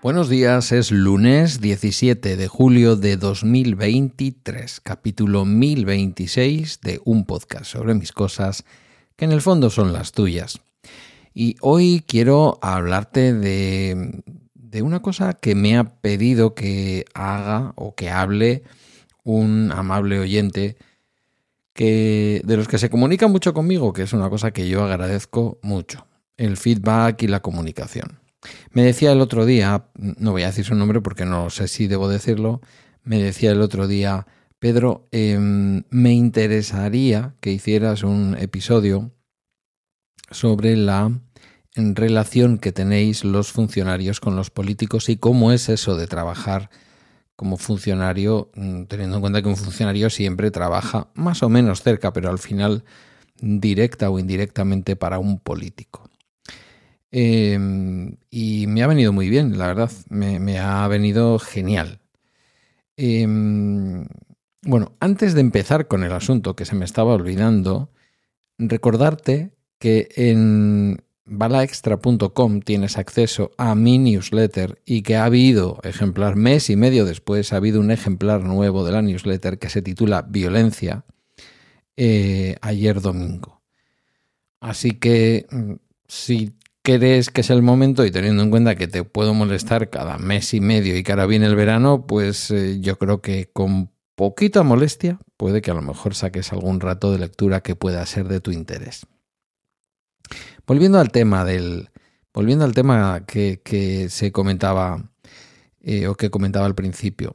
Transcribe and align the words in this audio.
Buenos 0.00 0.28
días, 0.28 0.70
es 0.70 0.92
lunes 0.92 1.60
17 1.60 2.36
de 2.36 2.46
julio 2.46 2.94
de 2.94 3.16
2023, 3.16 4.80
capítulo 4.80 5.44
1026 5.44 6.80
de 6.82 7.00
un 7.04 7.24
podcast 7.24 7.64
sobre 7.64 7.94
mis 7.94 8.12
cosas 8.12 8.64
que 9.16 9.24
en 9.24 9.32
el 9.32 9.40
fondo 9.40 9.70
son 9.70 9.92
las 9.92 10.12
tuyas. 10.12 10.60
Y 11.34 11.56
hoy 11.60 12.04
quiero 12.06 12.58
hablarte 12.62 13.34
de, 13.34 14.22
de 14.54 14.82
una 14.82 15.02
cosa 15.02 15.34
que 15.34 15.54
me 15.54 15.76
ha 15.76 15.84
pedido 16.00 16.54
que 16.54 17.04
haga 17.12 17.72
o 17.76 17.94
que 17.94 18.10
hable 18.10 18.62
un 19.24 19.72
amable 19.72 20.20
oyente 20.20 20.76
que 21.74 22.40
de 22.44 22.56
los 22.56 22.68
que 22.68 22.78
se 22.78 22.88
comunica 22.88 23.26
mucho 23.26 23.52
conmigo, 23.52 23.92
que 23.92 24.02
es 24.02 24.12
una 24.12 24.30
cosa 24.30 24.52
que 24.52 24.68
yo 24.68 24.84
agradezco 24.84 25.58
mucho, 25.62 26.06
el 26.36 26.56
feedback 26.56 27.22
y 27.22 27.26
la 27.26 27.40
comunicación. 27.40 28.20
Me 28.70 28.82
decía 28.82 29.12
el 29.12 29.20
otro 29.20 29.44
día, 29.44 29.86
no 29.96 30.32
voy 30.32 30.44
a 30.44 30.46
decir 30.46 30.64
su 30.64 30.74
nombre 30.74 31.00
porque 31.00 31.24
no 31.24 31.50
sé 31.50 31.66
si 31.66 31.86
debo 31.86 32.08
decirlo, 32.08 32.60
me 33.02 33.20
decía 33.20 33.50
el 33.50 33.60
otro 33.60 33.88
día, 33.88 34.26
Pedro, 34.58 35.08
em, 35.10 35.82
me 35.90 36.12
interesaría 36.12 37.34
que 37.40 37.52
hicieras 37.52 38.02
un 38.02 38.36
episodio 38.38 39.10
sobre 40.30 40.76
la 40.76 41.20
relación 41.74 42.58
que 42.58 42.72
tenéis 42.72 43.24
los 43.24 43.52
funcionarios 43.52 44.20
con 44.20 44.36
los 44.36 44.50
políticos 44.50 45.08
y 45.08 45.16
cómo 45.16 45.52
es 45.52 45.68
eso 45.68 45.96
de 45.96 46.06
trabajar 46.06 46.70
como 47.36 47.56
funcionario, 47.56 48.50
mm, 48.54 48.84
teniendo 48.84 49.16
en 49.16 49.20
cuenta 49.20 49.42
que 49.42 49.48
un 49.48 49.56
funcionario 49.56 50.08
siempre 50.10 50.50
trabaja 50.50 51.08
más 51.14 51.42
o 51.42 51.48
menos 51.48 51.82
cerca, 51.82 52.12
pero 52.12 52.30
al 52.30 52.38
final 52.38 52.84
directa 53.40 54.10
o 54.10 54.18
indirectamente 54.18 54.96
para 54.96 55.18
un 55.18 55.38
político. 55.40 56.08
Em, 57.10 58.16
y 58.30 58.66
me 58.66 58.82
ha 58.82 58.86
venido 58.88 59.12
muy 59.12 59.28
bien, 59.28 59.56
la 59.58 59.68
verdad, 59.68 59.90
me, 60.08 60.58
ha 60.58 60.86
venido 60.88 61.38
genial. 61.38 62.00
Em, 62.96 64.06
bueno, 64.62 64.92
antes 65.00 65.34
de 65.34 65.40
empezar 65.40 65.86
con 65.88 66.04
el 66.04 66.12
asunto 66.12 66.56
que 66.56 66.64
se 66.64 66.74
me 66.74 66.84
estaba 66.84 67.14
olvidando, 67.14 67.90
recordarte 68.58 69.52
que 69.78 70.08
en 70.16 71.03
balaextra.com 71.26 72.60
tienes 72.60 72.98
acceso 72.98 73.50
a 73.56 73.74
mi 73.74 73.98
newsletter 73.98 74.80
y 74.84 75.02
que 75.02 75.16
ha 75.16 75.24
habido 75.24 75.80
ejemplar 75.82 76.36
mes 76.36 76.70
y 76.70 76.76
medio 76.76 77.04
después, 77.04 77.52
ha 77.52 77.56
habido 77.56 77.80
un 77.80 77.90
ejemplar 77.90 78.42
nuevo 78.42 78.84
de 78.84 78.92
la 78.92 79.02
newsletter 79.02 79.58
que 79.58 79.68
se 79.68 79.82
titula 79.82 80.22
Violencia 80.22 81.04
eh, 81.96 82.56
ayer 82.60 83.00
domingo. 83.00 83.62
Así 84.60 84.92
que 84.92 85.46
mm, 85.50 85.72
si 86.08 86.54
crees 86.82 87.30
que 87.30 87.40
es 87.40 87.50
el 87.50 87.62
momento 87.62 88.04
y 88.04 88.10
teniendo 88.10 88.42
en 88.42 88.50
cuenta 88.50 88.76
que 88.76 88.88
te 88.88 89.04
puedo 89.04 89.32
molestar 89.32 89.90
cada 89.90 90.18
mes 90.18 90.52
y 90.52 90.60
medio 90.60 90.96
y 90.96 91.02
que 91.02 91.12
ahora 91.12 91.26
viene 91.26 91.46
el 91.46 91.56
verano, 91.56 92.06
pues 92.06 92.50
eh, 92.50 92.80
yo 92.80 92.98
creo 92.98 93.22
que 93.22 93.50
con 93.52 93.90
poquita 94.14 94.62
molestia 94.62 95.18
puede 95.36 95.62
que 95.62 95.70
a 95.70 95.74
lo 95.74 95.82
mejor 95.82 96.14
saques 96.14 96.52
algún 96.52 96.80
rato 96.80 97.10
de 97.10 97.18
lectura 97.18 97.62
que 97.62 97.74
pueda 97.74 98.04
ser 98.06 98.28
de 98.28 98.40
tu 98.40 98.50
interés. 98.52 99.06
Volviendo 100.66 100.98
al 100.98 101.10
tema 101.10 101.44
del. 101.44 101.90
Volviendo 102.32 102.64
al 102.64 102.74
tema 102.74 103.24
que, 103.26 104.08
se 104.10 104.32
comentaba 104.32 105.10
eh, 105.80 106.08
o 106.08 106.16
que 106.16 106.30
comentaba 106.30 106.66
al 106.66 106.74
principio. 106.74 107.34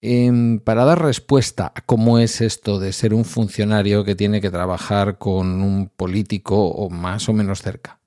Em, 0.00 0.58
para 0.60 0.84
dar 0.84 1.02
respuesta 1.02 1.72
a 1.74 1.80
cómo 1.82 2.18
es 2.18 2.40
esto 2.40 2.78
de 2.78 2.92
ser 2.92 3.14
un 3.14 3.24
funcionario 3.24 4.04
que 4.04 4.14
tiene 4.14 4.40
que 4.40 4.50
trabajar 4.50 5.18
con 5.18 5.62
un 5.62 5.88
político 5.88 6.68
o 6.68 6.90
más 6.90 7.28
o 7.28 7.32
menos 7.32 7.62
cerca. 7.62 8.00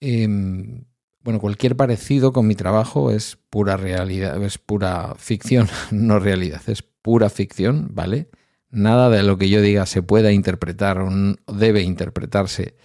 Em, 0.00 0.84
bueno, 1.22 1.40
cualquier 1.40 1.76
parecido 1.76 2.32
con 2.32 2.46
mi 2.46 2.54
trabajo 2.54 3.10
es 3.10 3.38
pura 3.50 3.76
realidad, 3.76 4.42
es 4.42 4.58
pura 4.58 5.14
ficción, 5.16 5.68
no 5.90 6.18
realidad, 6.18 6.62
es 6.66 6.82
pura 6.82 7.30
ficción, 7.30 7.88
¿vale? 7.92 8.28
Nada 8.70 9.08
de 9.08 9.22
lo 9.22 9.38
que 9.38 9.48
yo 9.48 9.62
diga 9.62 9.86
se 9.86 10.02
pueda 10.02 10.32
interpretar 10.32 10.98
o 10.98 11.10
debe 11.46 11.82
interpretarse 11.82 12.76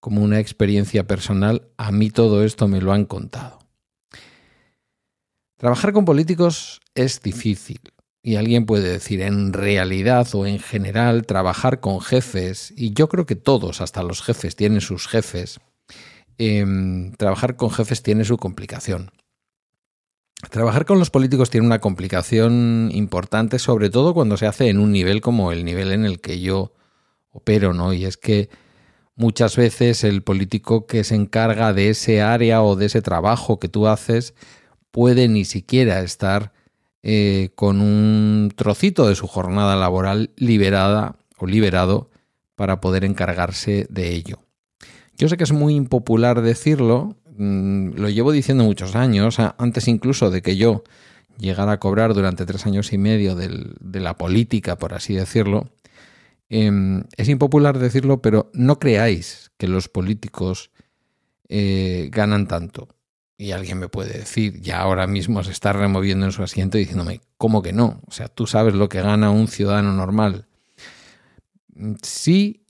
como 0.00 0.22
una 0.22 0.40
experiencia 0.40 1.06
personal. 1.06 1.68
A 1.76 1.92
mí 1.92 2.10
todo 2.10 2.44
esto 2.44 2.68
me 2.68 2.80
lo 2.80 2.92
han 2.92 3.04
contado. 3.04 3.58
Trabajar 5.56 5.92
con 5.92 6.04
políticos 6.04 6.80
es 6.94 7.20
difícil. 7.20 7.80
Y 8.22 8.36
alguien 8.36 8.66
puede 8.66 8.90
decir, 8.90 9.22
en 9.22 9.52
realidad 9.52 10.28
o 10.34 10.46
en 10.46 10.58
general, 10.58 11.24
trabajar 11.24 11.80
con 11.80 12.00
jefes, 12.00 12.74
y 12.76 12.92
yo 12.92 13.08
creo 13.08 13.26
que 13.26 13.36
todos, 13.36 13.80
hasta 13.80 14.02
los 14.02 14.22
jefes, 14.22 14.56
tienen 14.56 14.80
sus 14.80 15.06
jefes, 15.06 15.60
Em, 16.38 17.12
trabajar 17.14 17.56
con 17.56 17.70
jefes 17.70 18.02
tiene 18.02 18.24
su 18.24 18.36
complicación. 18.38 19.10
Trabajar 20.50 20.86
con 20.86 21.00
los 21.00 21.10
políticos 21.10 21.50
tiene 21.50 21.66
una 21.66 21.80
complicación 21.80 22.90
importante, 22.92 23.58
sobre 23.58 23.90
todo 23.90 24.14
cuando 24.14 24.36
se 24.36 24.46
hace 24.46 24.68
en 24.68 24.78
un 24.78 24.92
nivel 24.92 25.20
como 25.20 25.50
el 25.50 25.64
nivel 25.64 25.90
en 25.90 26.04
el 26.04 26.20
que 26.20 26.40
yo 26.40 26.72
opero, 27.30 27.74
¿no? 27.74 27.92
Y 27.92 28.04
es 28.04 28.16
que 28.16 28.48
muchas 29.18 29.56
veces 29.56 30.04
el 30.04 30.22
político 30.22 30.86
que 30.86 31.04
se 31.04 31.16
encarga 31.16 31.72
de 31.74 31.90
ese 31.90 32.22
área 32.22 32.62
o 32.62 32.76
de 32.76 32.86
ese 32.86 33.02
trabajo 33.02 33.58
que 33.58 33.68
tú 33.68 33.88
haces 33.88 34.34
puede 34.90 35.28
ni 35.28 35.44
siquiera 35.44 36.00
estar 36.00 36.52
eh, 37.02 37.50
con 37.54 37.80
un 37.80 38.52
trocito 38.54 39.08
de 39.08 39.16
su 39.16 39.26
jornada 39.26 39.76
laboral 39.76 40.30
liberada 40.36 41.16
o 41.36 41.46
liberado 41.46 42.10
para 42.54 42.80
poder 42.80 43.04
encargarse 43.04 43.86
de 43.90 44.14
ello. 44.14 44.38
Yo 45.16 45.28
sé 45.28 45.36
que 45.36 45.44
es 45.44 45.52
muy 45.52 45.74
impopular 45.74 46.40
decirlo, 46.40 47.16
mm, 47.36 47.94
lo 47.96 48.08
llevo 48.08 48.30
diciendo 48.30 48.64
muchos 48.64 48.94
años, 48.94 49.38
antes 49.38 49.88
incluso 49.88 50.30
de 50.30 50.42
que 50.42 50.56
yo 50.56 50.84
llegara 51.38 51.72
a 51.72 51.80
cobrar 51.80 52.14
durante 52.14 52.46
tres 52.46 52.66
años 52.66 52.92
y 52.92 52.98
medio 52.98 53.34
de 53.34 54.00
la 54.00 54.16
política, 54.16 54.76
por 54.76 54.94
así 54.94 55.14
decirlo. 55.14 55.70
Em, 56.50 57.04
es 57.16 57.28
impopular 57.28 57.78
decirlo, 57.78 58.22
pero 58.22 58.50
no 58.54 58.78
creáis 58.78 59.50
que 59.58 59.68
los 59.68 59.88
políticos 59.88 60.70
eh, 61.48 62.08
ganan 62.10 62.48
tanto. 62.48 62.88
Y 63.36 63.52
alguien 63.52 63.78
me 63.78 63.88
puede 63.88 64.18
decir, 64.18 64.60
ya 64.60 64.80
ahora 64.80 65.06
mismo 65.06 65.44
se 65.44 65.52
está 65.52 65.72
removiendo 65.72 66.26
en 66.26 66.32
su 66.32 66.42
asiento 66.42 66.76
diciéndome, 66.78 67.20
¿cómo 67.36 67.62
que 67.62 67.72
no? 67.72 68.00
O 68.06 68.10
sea, 68.10 68.28
tú 68.28 68.46
sabes 68.46 68.74
lo 68.74 68.88
que 68.88 69.00
gana 69.00 69.30
un 69.30 69.46
ciudadano 69.46 69.92
normal. 69.92 70.46
Mm, 71.74 71.94
sí, 72.02 72.64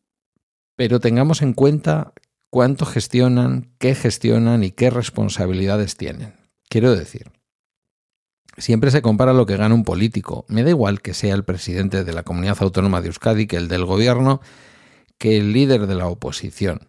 pero 0.76 1.00
tengamos 1.00 1.40
en 1.42 1.54
cuenta 1.54 2.12
cuánto 2.50 2.84
gestionan, 2.84 3.70
qué 3.78 3.94
gestionan 3.94 4.62
y 4.62 4.72
qué 4.72 4.90
responsabilidades 4.90 5.96
tienen. 5.96 6.34
Quiero 6.68 6.94
decir, 6.94 7.30
siempre 8.58 8.90
se 8.90 9.02
compara 9.02 9.32
lo 9.32 9.46
que 9.46 9.56
gana 9.56 9.74
un 9.74 9.84
político. 9.84 10.44
Me 10.48 10.62
da 10.62 10.70
igual 10.70 11.00
que 11.00 11.14
sea 11.14 11.34
el 11.34 11.44
presidente 11.44 12.04
de 12.04 12.12
la 12.12 12.24
comunidad 12.24 12.58
autónoma 12.60 13.00
de 13.00 13.08
Euskadi, 13.08 13.46
que 13.46 13.56
el 13.56 13.68
del 13.68 13.84
gobierno, 13.84 14.40
que 15.16 15.38
el 15.38 15.52
líder 15.52 15.86
de 15.86 15.94
la 15.94 16.06
oposición. 16.06 16.88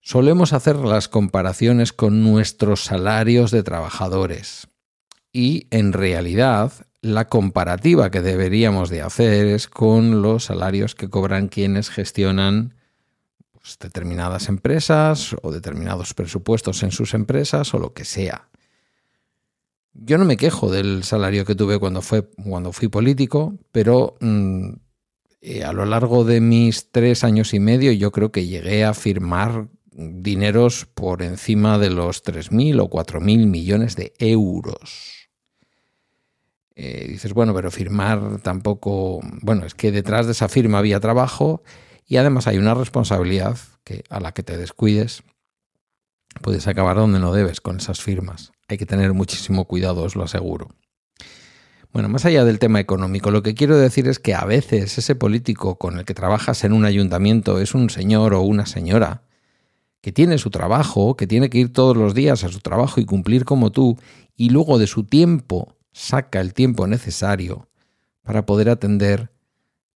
Solemos 0.00 0.52
hacer 0.52 0.76
las 0.76 1.08
comparaciones 1.08 1.92
con 1.92 2.22
nuestros 2.22 2.84
salarios 2.84 3.50
de 3.50 3.62
trabajadores. 3.62 4.68
Y 5.32 5.66
en 5.70 5.92
realidad, 5.92 6.72
la 7.02 7.28
comparativa 7.28 8.10
que 8.10 8.22
deberíamos 8.22 8.88
de 8.88 9.02
hacer 9.02 9.46
es 9.46 9.68
con 9.68 10.22
los 10.22 10.46
salarios 10.46 10.94
que 10.94 11.08
cobran 11.08 11.48
quienes 11.48 11.90
gestionan 11.90 12.74
pues, 13.52 13.78
determinadas 13.78 14.48
empresas 14.48 15.36
o 15.42 15.52
determinados 15.52 16.14
presupuestos 16.14 16.82
en 16.82 16.92
sus 16.92 17.14
empresas 17.14 17.72
o 17.74 17.78
lo 17.78 17.92
que 17.92 18.04
sea. 18.04 18.48
Yo 19.92 20.18
no 20.18 20.24
me 20.24 20.36
quejo 20.36 20.70
del 20.70 21.04
salario 21.04 21.44
que 21.44 21.54
tuve 21.54 21.78
cuando, 21.78 22.00
fue, 22.02 22.28
cuando 22.30 22.72
fui 22.72 22.88
político, 22.88 23.58
pero 23.72 24.16
mm, 24.20 24.70
eh, 25.40 25.64
a 25.64 25.72
lo 25.72 25.84
largo 25.84 26.24
de 26.24 26.40
mis 26.40 26.90
tres 26.90 27.24
años 27.24 27.54
y 27.54 27.60
medio 27.60 27.92
yo 27.92 28.12
creo 28.12 28.30
que 28.30 28.46
llegué 28.46 28.84
a 28.84 28.94
firmar 28.94 29.68
dineros 29.92 30.86
por 30.86 31.22
encima 31.22 31.78
de 31.78 31.90
los 31.90 32.24
3.000 32.24 32.80
o 32.80 32.88
4.000 32.88 33.46
millones 33.46 33.96
de 33.96 34.12
euros. 34.18 35.28
Eh, 36.74 37.06
dices, 37.08 37.34
bueno, 37.34 37.52
pero 37.54 37.70
firmar 37.70 38.40
tampoco, 38.40 39.20
bueno, 39.42 39.66
es 39.66 39.74
que 39.74 39.92
detrás 39.92 40.26
de 40.26 40.32
esa 40.32 40.48
firma 40.48 40.78
había 40.78 41.00
trabajo 41.00 41.62
y 42.06 42.16
además 42.16 42.46
hay 42.46 42.58
una 42.58 42.74
responsabilidad 42.74 43.58
que 43.84 44.04
a 44.08 44.20
la 44.20 44.32
que 44.32 44.42
te 44.42 44.56
descuides 44.56 45.22
puedes 46.42 46.66
acabar 46.66 46.96
donde 46.96 47.18
no 47.18 47.32
debes 47.32 47.60
con 47.60 47.78
esas 47.78 48.00
firmas. 48.00 48.52
Hay 48.68 48.78
que 48.78 48.86
tener 48.86 49.12
muchísimo 49.12 49.64
cuidado, 49.66 50.02
os 50.02 50.16
lo 50.16 50.24
aseguro. 50.24 50.68
Bueno, 51.92 52.08
más 52.08 52.24
allá 52.24 52.44
del 52.44 52.60
tema 52.60 52.78
económico, 52.78 53.32
lo 53.32 53.42
que 53.42 53.54
quiero 53.54 53.76
decir 53.76 54.06
es 54.06 54.20
que 54.20 54.34
a 54.34 54.44
veces 54.44 54.96
ese 54.96 55.16
político 55.16 55.76
con 55.76 55.98
el 55.98 56.04
que 56.04 56.14
trabajas 56.14 56.62
en 56.62 56.72
un 56.72 56.84
ayuntamiento 56.84 57.58
es 57.58 57.74
un 57.74 57.90
señor 57.90 58.32
o 58.34 58.42
una 58.42 58.66
señora 58.66 59.24
que 60.00 60.12
tiene 60.12 60.38
su 60.38 60.50
trabajo, 60.50 61.16
que 61.16 61.26
tiene 61.26 61.50
que 61.50 61.58
ir 61.58 61.72
todos 61.72 61.96
los 61.96 62.14
días 62.14 62.44
a 62.44 62.48
su 62.48 62.60
trabajo 62.60 63.00
y 63.00 63.04
cumplir 63.04 63.44
como 63.44 63.72
tú, 63.72 63.98
y 64.36 64.50
luego 64.50 64.78
de 64.78 64.86
su 64.86 65.04
tiempo 65.04 65.76
saca 65.92 66.40
el 66.40 66.54
tiempo 66.54 66.86
necesario 66.86 67.68
para 68.22 68.46
poder 68.46 68.70
atender 68.70 69.32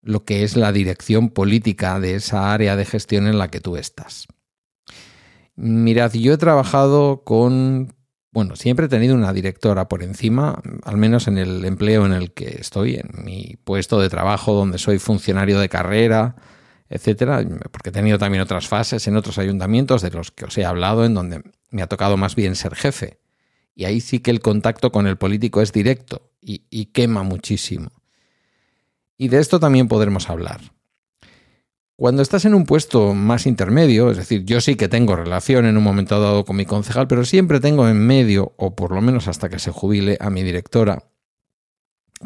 lo 0.02 0.24
que 0.24 0.42
es 0.42 0.56
la 0.56 0.72
dirección 0.72 1.30
política 1.30 2.00
de 2.00 2.16
esa 2.16 2.52
área 2.52 2.76
de 2.76 2.84
gestión 2.84 3.26
en 3.26 3.38
la 3.38 3.48
que 3.48 3.60
tú 3.60 3.76
estás. 3.76 4.26
Mirad, 5.56 6.12
yo 6.12 6.32
he 6.32 6.38
trabajado 6.38 7.22
con, 7.24 7.94
bueno, 8.32 8.56
siempre 8.56 8.86
he 8.86 8.88
tenido 8.88 9.14
una 9.14 9.32
directora 9.32 9.88
por 9.88 10.02
encima, 10.02 10.60
al 10.82 10.96
menos 10.96 11.28
en 11.28 11.38
el 11.38 11.64
empleo 11.64 12.04
en 12.06 12.12
el 12.12 12.32
que 12.32 12.56
estoy, 12.60 12.96
en 12.96 13.24
mi 13.24 13.56
puesto 13.62 14.00
de 14.00 14.08
trabajo 14.08 14.54
donde 14.54 14.78
soy 14.78 14.98
funcionario 14.98 15.60
de 15.60 15.68
carrera, 15.68 16.36
etcétera, 16.88 17.44
porque 17.70 17.90
he 17.90 17.92
tenido 17.92 18.18
también 18.18 18.42
otras 18.42 18.66
fases 18.68 19.06
en 19.06 19.16
otros 19.16 19.38
ayuntamientos 19.38 20.02
de 20.02 20.10
los 20.10 20.30
que 20.30 20.46
os 20.46 20.58
he 20.58 20.64
hablado, 20.64 21.04
en 21.04 21.14
donde 21.14 21.42
me 21.70 21.82
ha 21.82 21.86
tocado 21.86 22.16
más 22.16 22.34
bien 22.34 22.56
ser 22.56 22.74
jefe. 22.74 23.20
Y 23.76 23.84
ahí 23.84 24.00
sí 24.00 24.20
que 24.20 24.30
el 24.30 24.40
contacto 24.40 24.92
con 24.92 25.06
el 25.06 25.16
político 25.16 25.62
es 25.62 25.72
directo 25.72 26.30
y, 26.40 26.64
y 26.70 26.86
quema 26.86 27.22
muchísimo. 27.22 27.90
Y 29.16 29.28
de 29.28 29.38
esto 29.38 29.60
también 29.60 29.88
podremos 29.88 30.28
hablar. 30.28 30.60
Cuando 32.04 32.20
estás 32.20 32.44
en 32.44 32.52
un 32.52 32.66
puesto 32.66 33.14
más 33.14 33.46
intermedio, 33.46 34.10
es 34.10 34.18
decir, 34.18 34.44
yo 34.44 34.60
sí 34.60 34.74
que 34.74 34.88
tengo 34.88 35.16
relación 35.16 35.64
en 35.64 35.78
un 35.78 35.82
momento 35.82 36.20
dado 36.20 36.44
con 36.44 36.54
mi 36.54 36.66
concejal, 36.66 37.08
pero 37.08 37.24
siempre 37.24 37.60
tengo 37.60 37.88
en 37.88 37.96
medio, 37.96 38.52
o 38.58 38.76
por 38.76 38.92
lo 38.92 39.00
menos 39.00 39.26
hasta 39.26 39.48
que 39.48 39.58
se 39.58 39.70
jubile, 39.70 40.18
a 40.20 40.28
mi 40.28 40.42
directora, 40.42 41.04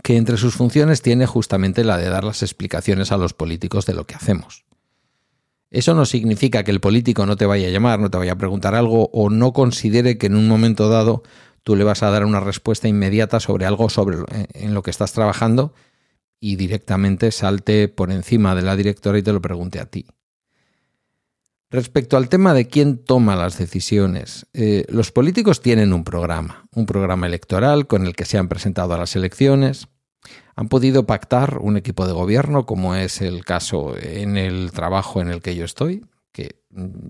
que 0.03 0.17
entre 0.17 0.37
sus 0.37 0.57
funciones 0.57 1.01
tiene 1.01 1.27
justamente 1.27 1.85
la 1.85 1.97
de 1.97 2.09
dar 2.09 2.25
las 2.25 2.43
explicaciones 2.43 3.13
a 3.13 3.19
los 3.19 3.35
políticos 3.35 3.87
de 3.87 3.95
lo 3.95 4.05
que 4.05 4.17
hacemos. 4.17 4.65
Eso 5.71 5.95
no 5.95 6.07
significa 6.07 6.65
que 6.65 6.73
el 6.73 6.81
político 6.81 7.25
no 7.25 7.37
te 7.37 7.47
vaya 7.47 7.69
a 7.69 7.71
llamar, 7.71 8.01
no 8.01 8.11
te 8.11 8.19
vaya 8.19 8.33
a 8.33 8.39
preguntar 8.39 8.75
algo 8.75 9.11
o 9.13 9.31
no 9.31 9.53
considere 9.53 10.19
que 10.19 10.27
en 10.27 10.35
un 10.35 10.49
momento 10.49 10.89
dado 10.89 11.23
tú 11.63 11.77
le 11.77 11.85
vas 11.85 12.03
a 12.03 12.11
dar 12.11 12.25
una 12.25 12.41
respuesta 12.41 12.89
inmediata 12.89 13.39
sobre 13.39 13.65
algo 13.65 13.91
sobre 13.91 14.17
en 14.55 14.75
lo 14.75 14.83
que 14.83 14.91
estás 14.91 15.13
trabajando 15.13 15.73
y 16.41 16.57
directamente 16.57 17.31
salte 17.31 17.89
por 17.89 18.11
encima 18.11 18.55
de 18.55 18.63
la 18.63 18.77
directora 18.77 19.19
y 19.19 19.23
te 19.23 19.33
lo 19.33 19.41
pregunte 19.41 19.81
a 19.81 19.87
ti. 19.87 20.07
Respecto 21.71 22.17
al 22.17 22.31
tema 22.31 22.55
de 22.55 22.67
quién 22.67 22.97
toma 22.97 23.37
las 23.37 23.59
decisiones, 23.59 24.47
eh, 24.55 24.87
los 24.89 25.13
políticos 25.13 25.61
tienen 25.61 25.93
un 25.93 26.03
programa, 26.03 26.67
un 26.75 26.87
programa 26.87 27.27
electoral 27.27 27.87
con 27.87 28.07
el 28.07 28.17
que 28.17 28.25
se 28.25 28.39
han 28.39 28.49
presentado 28.49 28.95
a 28.95 28.99
las 28.99 29.17
elecciones, 29.17 29.89
han 30.57 30.69
podido 30.69 31.07
pactar 31.07 31.59
un 31.61 31.77
equipo 31.77 32.07
de 32.07 32.15
gobierno, 32.15 32.65
como 32.65 32.95
es 32.95 33.21
el 33.21 33.45
caso 33.45 33.95
en 34.01 34.39
el 34.39 34.73
trabajo 34.73 35.21
en 35.21 35.29
el 35.29 35.43
que 35.43 35.55
yo 35.57 35.65
estoy, 35.65 36.07
que 36.33 36.63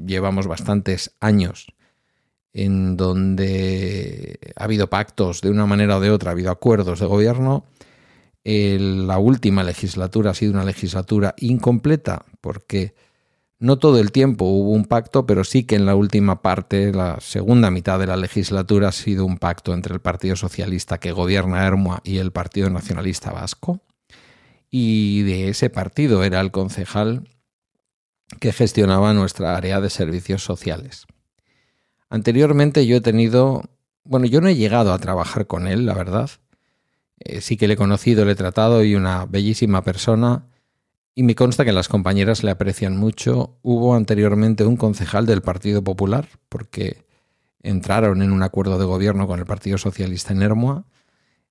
llevamos 0.04 0.46
bastantes 0.46 1.14
años 1.20 1.68
en 2.52 2.96
donde 2.96 4.38
ha 4.56 4.64
habido 4.64 4.90
pactos 4.90 5.40
de 5.40 5.50
una 5.50 5.66
manera 5.66 5.98
o 5.98 6.00
de 6.00 6.10
otra, 6.10 6.30
ha 6.30 6.32
habido 6.32 6.50
acuerdos 6.50 6.98
de 6.98 7.06
gobierno 7.06 7.64
la 8.48 9.18
última 9.18 9.62
legislatura 9.62 10.30
ha 10.30 10.34
sido 10.34 10.54
una 10.54 10.64
legislatura 10.64 11.34
incompleta 11.36 12.24
porque 12.40 12.94
no 13.58 13.78
todo 13.78 13.98
el 13.98 14.10
tiempo 14.10 14.46
hubo 14.46 14.70
un 14.70 14.86
pacto, 14.86 15.26
pero 15.26 15.44
sí 15.44 15.64
que 15.64 15.74
en 15.74 15.84
la 15.84 15.94
última 15.94 16.40
parte, 16.40 16.92
la 16.92 17.18
segunda 17.20 17.70
mitad 17.70 17.98
de 17.98 18.06
la 18.06 18.16
legislatura, 18.16 18.88
ha 18.88 18.92
sido 18.92 19.26
un 19.26 19.36
pacto 19.36 19.74
entre 19.74 19.92
el 19.92 20.00
Partido 20.00 20.36
Socialista 20.36 20.98
que 20.98 21.12
gobierna 21.12 21.66
Hermoa 21.66 22.00
y 22.04 22.18
el 22.18 22.30
Partido 22.30 22.70
Nacionalista 22.70 23.32
Vasco. 23.32 23.80
Y 24.70 25.22
de 25.22 25.48
ese 25.48 25.70
partido 25.70 26.24
era 26.24 26.40
el 26.40 26.50
concejal 26.50 27.28
que 28.40 28.52
gestionaba 28.52 29.12
nuestra 29.12 29.56
área 29.56 29.80
de 29.80 29.90
servicios 29.90 30.44
sociales. 30.44 31.06
Anteriormente 32.08 32.86
yo 32.86 32.96
he 32.96 33.00
tenido, 33.00 33.64
bueno, 34.04 34.26
yo 34.26 34.40
no 34.40 34.48
he 34.48 34.54
llegado 34.54 34.92
a 34.92 34.98
trabajar 34.98 35.46
con 35.46 35.66
él, 35.66 35.84
la 35.84 35.94
verdad, 35.94 36.30
eh, 37.20 37.40
sí 37.40 37.56
que 37.56 37.66
le 37.66 37.74
he 37.74 37.76
conocido, 37.76 38.24
le 38.24 38.32
he 38.32 38.36
tratado 38.36 38.84
y 38.84 38.94
una 38.94 39.26
bellísima 39.26 39.82
persona. 39.82 40.46
Y 41.14 41.24
me 41.24 41.34
consta 41.34 41.64
que 41.64 41.72
las 41.72 41.88
compañeras 41.88 42.44
le 42.44 42.50
aprecian 42.50 42.96
mucho. 42.96 43.58
Hubo 43.62 43.94
anteriormente 43.94 44.64
un 44.64 44.76
concejal 44.76 45.26
del 45.26 45.42
Partido 45.42 45.82
Popular, 45.82 46.28
porque 46.48 47.04
entraron 47.60 48.22
en 48.22 48.30
un 48.30 48.42
acuerdo 48.42 48.78
de 48.78 48.84
gobierno 48.84 49.26
con 49.26 49.40
el 49.40 49.46
Partido 49.46 49.78
Socialista 49.78 50.32
en 50.32 50.42
Hermoa. 50.42 50.84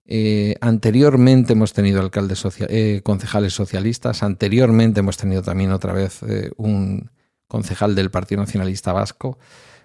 Eh, 0.06 0.56
anteriormente 0.62 1.52
hemos 1.52 1.74
tenido 1.74 2.00
alcaldes 2.00 2.46
eh, 2.70 3.02
concejales 3.04 3.54
socialistas. 3.54 4.24
Anteriormente 4.24 5.02
hemos 5.02 5.18
tenido 5.18 5.42
también 5.42 5.72
otra 5.72 5.92
vez 5.92 6.22
un 6.56 7.12
concejal 7.48 7.94
del 7.94 8.10
Partido 8.10 8.42
Nacionalista 8.42 8.94
Vasco. 8.94 9.38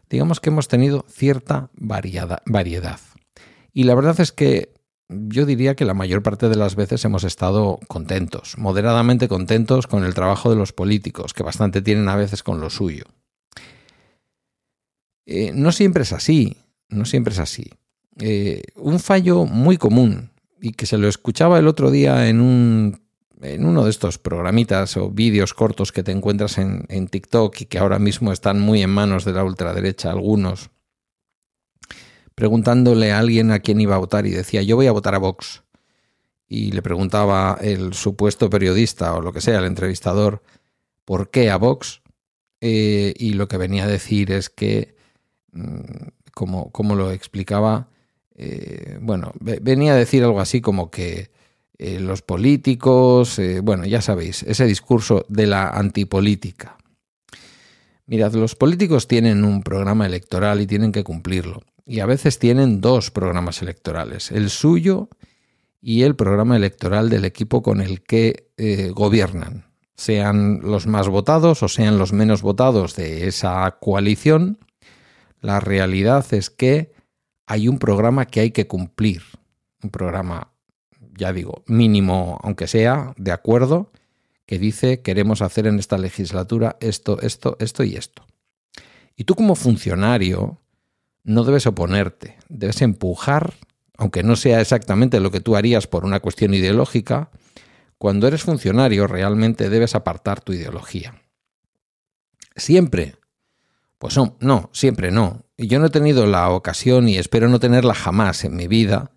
Digamos 0.08 0.38
que 0.38 0.50
hemos 0.50 0.68
tenido 0.68 1.04
cierta 1.08 1.70
variedad. 1.74 3.00
Y 3.72 3.84
la 3.84 3.94
verdad 3.96 4.20
es 4.20 4.30
que 4.30 4.72
yo 5.28 5.46
diría 5.46 5.74
que 5.74 5.84
la 5.84 5.94
mayor 5.94 6.22
parte 6.22 6.48
de 6.48 6.56
las 6.56 6.76
veces 6.76 7.04
hemos 7.04 7.24
estado 7.24 7.78
contentos, 7.88 8.56
moderadamente 8.58 9.28
contentos 9.28 9.86
con 9.86 10.04
el 10.04 10.14
trabajo 10.14 10.50
de 10.50 10.56
los 10.56 10.72
políticos, 10.72 11.34
que 11.34 11.42
bastante 11.42 11.82
tienen 11.82 12.08
a 12.08 12.16
veces 12.16 12.42
con 12.42 12.60
lo 12.60 12.70
suyo. 12.70 13.04
Eh, 15.26 15.52
no 15.54 15.72
siempre 15.72 16.02
es 16.02 16.12
así, 16.12 16.56
no 16.88 17.04
siempre 17.04 17.32
es 17.32 17.38
así. 17.38 17.70
Eh, 18.18 18.62
un 18.76 19.00
fallo 19.00 19.44
muy 19.44 19.76
común, 19.76 20.30
y 20.60 20.72
que 20.72 20.86
se 20.86 20.98
lo 20.98 21.08
escuchaba 21.08 21.58
el 21.58 21.66
otro 21.66 21.90
día 21.90 22.28
en, 22.28 22.40
un, 22.40 23.00
en 23.40 23.66
uno 23.66 23.84
de 23.84 23.90
estos 23.90 24.18
programitas 24.18 24.96
o 24.96 25.10
vídeos 25.10 25.54
cortos 25.54 25.90
que 25.90 26.04
te 26.04 26.12
encuentras 26.12 26.56
en, 26.58 26.84
en 26.88 27.08
TikTok 27.08 27.62
y 27.62 27.64
que 27.66 27.78
ahora 27.78 27.98
mismo 27.98 28.32
están 28.32 28.60
muy 28.60 28.82
en 28.82 28.90
manos 28.90 29.24
de 29.24 29.32
la 29.32 29.42
ultraderecha, 29.42 30.10
algunos, 30.10 30.70
preguntándole 32.34 33.12
a 33.12 33.18
alguien 33.18 33.50
a 33.50 33.60
quién 33.60 33.80
iba 33.80 33.94
a 33.94 33.98
votar 33.98 34.26
y 34.26 34.30
decía, 34.30 34.62
yo 34.62 34.76
voy 34.76 34.86
a 34.86 34.92
votar 34.92 35.14
a 35.14 35.18
Vox. 35.18 35.62
Y 36.48 36.72
le 36.72 36.82
preguntaba 36.82 37.58
el 37.60 37.94
supuesto 37.94 38.50
periodista 38.50 39.14
o 39.14 39.22
lo 39.22 39.32
que 39.32 39.40
sea, 39.40 39.58
el 39.58 39.64
entrevistador, 39.64 40.42
¿por 41.04 41.30
qué 41.30 41.50
a 41.50 41.56
Vox? 41.56 42.02
Eh, 42.60 43.14
y 43.16 43.34
lo 43.34 43.48
que 43.48 43.56
venía 43.56 43.84
a 43.84 43.88
decir 43.88 44.30
es 44.30 44.50
que, 44.50 44.94
mm, 45.52 46.08
como, 46.34 46.70
como 46.70 46.94
lo 46.94 47.10
explicaba, 47.10 47.88
eh, 48.34 48.98
bueno, 49.00 49.32
venía 49.40 49.92
a 49.92 49.96
decir 49.96 50.24
algo 50.24 50.40
así 50.40 50.60
como 50.60 50.90
que 50.90 51.30
eh, 51.78 52.00
los 52.00 52.22
políticos, 52.22 53.40
bueno, 53.62 53.84
ya 53.86 54.00
sabéis, 54.02 54.42
ese 54.44 54.66
discurso 54.66 55.26
de 55.28 55.46
la 55.46 55.68
antipolítica. 55.70 56.78
Mirad, 58.06 58.34
los 58.34 58.54
políticos 58.54 59.08
tienen 59.08 59.44
un 59.44 59.62
programa 59.62 60.06
electoral 60.06 60.60
y 60.60 60.66
tienen 60.66 60.92
que 60.92 61.04
cumplirlo 61.04 61.62
y 61.84 62.00
a 62.00 62.06
veces 62.06 62.38
tienen 62.38 62.80
dos 62.80 63.10
programas 63.10 63.62
electorales, 63.62 64.30
el 64.30 64.50
suyo 64.50 65.08
y 65.80 66.02
el 66.02 66.14
programa 66.14 66.56
electoral 66.56 67.10
del 67.10 67.24
equipo 67.24 67.62
con 67.62 67.80
el 67.80 68.02
que 68.02 68.50
eh, 68.56 68.90
gobiernan, 68.94 69.66
sean 69.96 70.60
los 70.62 70.86
más 70.86 71.08
votados 71.08 71.62
o 71.62 71.68
sean 71.68 71.98
los 71.98 72.12
menos 72.12 72.42
votados 72.42 72.96
de 72.96 73.26
esa 73.26 73.78
coalición. 73.80 74.58
La 75.40 75.60
realidad 75.60 76.24
es 76.32 76.50
que 76.50 76.92
hay 77.46 77.68
un 77.68 77.78
programa 77.78 78.26
que 78.26 78.40
hay 78.40 78.50
que 78.52 78.66
cumplir, 78.66 79.22
un 79.82 79.90
programa, 79.90 80.52
ya 81.18 81.32
digo, 81.32 81.64
mínimo, 81.66 82.38
aunque 82.42 82.68
sea, 82.68 83.12
de 83.16 83.32
acuerdo, 83.32 83.90
que 84.46 84.58
dice 84.58 85.02
queremos 85.02 85.42
hacer 85.42 85.66
en 85.66 85.78
esta 85.78 85.98
legislatura 85.98 86.76
esto, 86.80 87.20
esto, 87.20 87.56
esto 87.58 87.82
y 87.82 87.96
esto. 87.96 88.24
Y 89.16 89.24
tú 89.24 89.34
como 89.34 89.56
funcionario, 89.56 90.61
no 91.24 91.44
debes 91.44 91.66
oponerte, 91.66 92.36
debes 92.48 92.82
empujar, 92.82 93.54
aunque 93.96 94.22
no 94.22 94.36
sea 94.36 94.60
exactamente 94.60 95.20
lo 95.20 95.30
que 95.30 95.40
tú 95.40 95.56
harías 95.56 95.86
por 95.86 96.04
una 96.04 96.20
cuestión 96.20 96.54
ideológica, 96.54 97.30
cuando 97.98 98.26
eres 98.26 98.42
funcionario 98.42 99.06
realmente 99.06 99.70
debes 99.70 99.94
apartar 99.94 100.40
tu 100.40 100.52
ideología. 100.52 101.14
Siempre. 102.56 103.16
Pues 103.98 104.16
no, 104.16 104.36
no, 104.40 104.70
siempre 104.72 105.12
no. 105.12 105.46
Y 105.56 105.68
yo 105.68 105.78
no 105.78 105.86
he 105.86 105.90
tenido 105.90 106.26
la 106.26 106.50
ocasión 106.50 107.08
y 107.08 107.16
espero 107.16 107.48
no 107.48 107.60
tenerla 107.60 107.94
jamás 107.94 108.44
en 108.44 108.56
mi 108.56 108.66
vida 108.66 109.12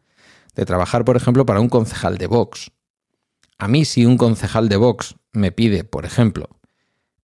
de 0.53 0.65
trabajar, 0.65 1.03
por 1.03 1.17
ejemplo, 1.17 1.45
para 1.45 1.59
un 1.59 1.69
concejal 1.69 2.19
de 2.19 2.27
Vox. 2.27 2.71
A 3.57 3.67
mí 3.67 3.85
si 3.85 4.05
un 4.05 4.17
concejal 4.17 4.69
de 4.69 4.77
Vox 4.77 5.15
me 5.31 5.51
pide, 5.51 5.83
por 5.83 6.05
ejemplo, 6.05 6.50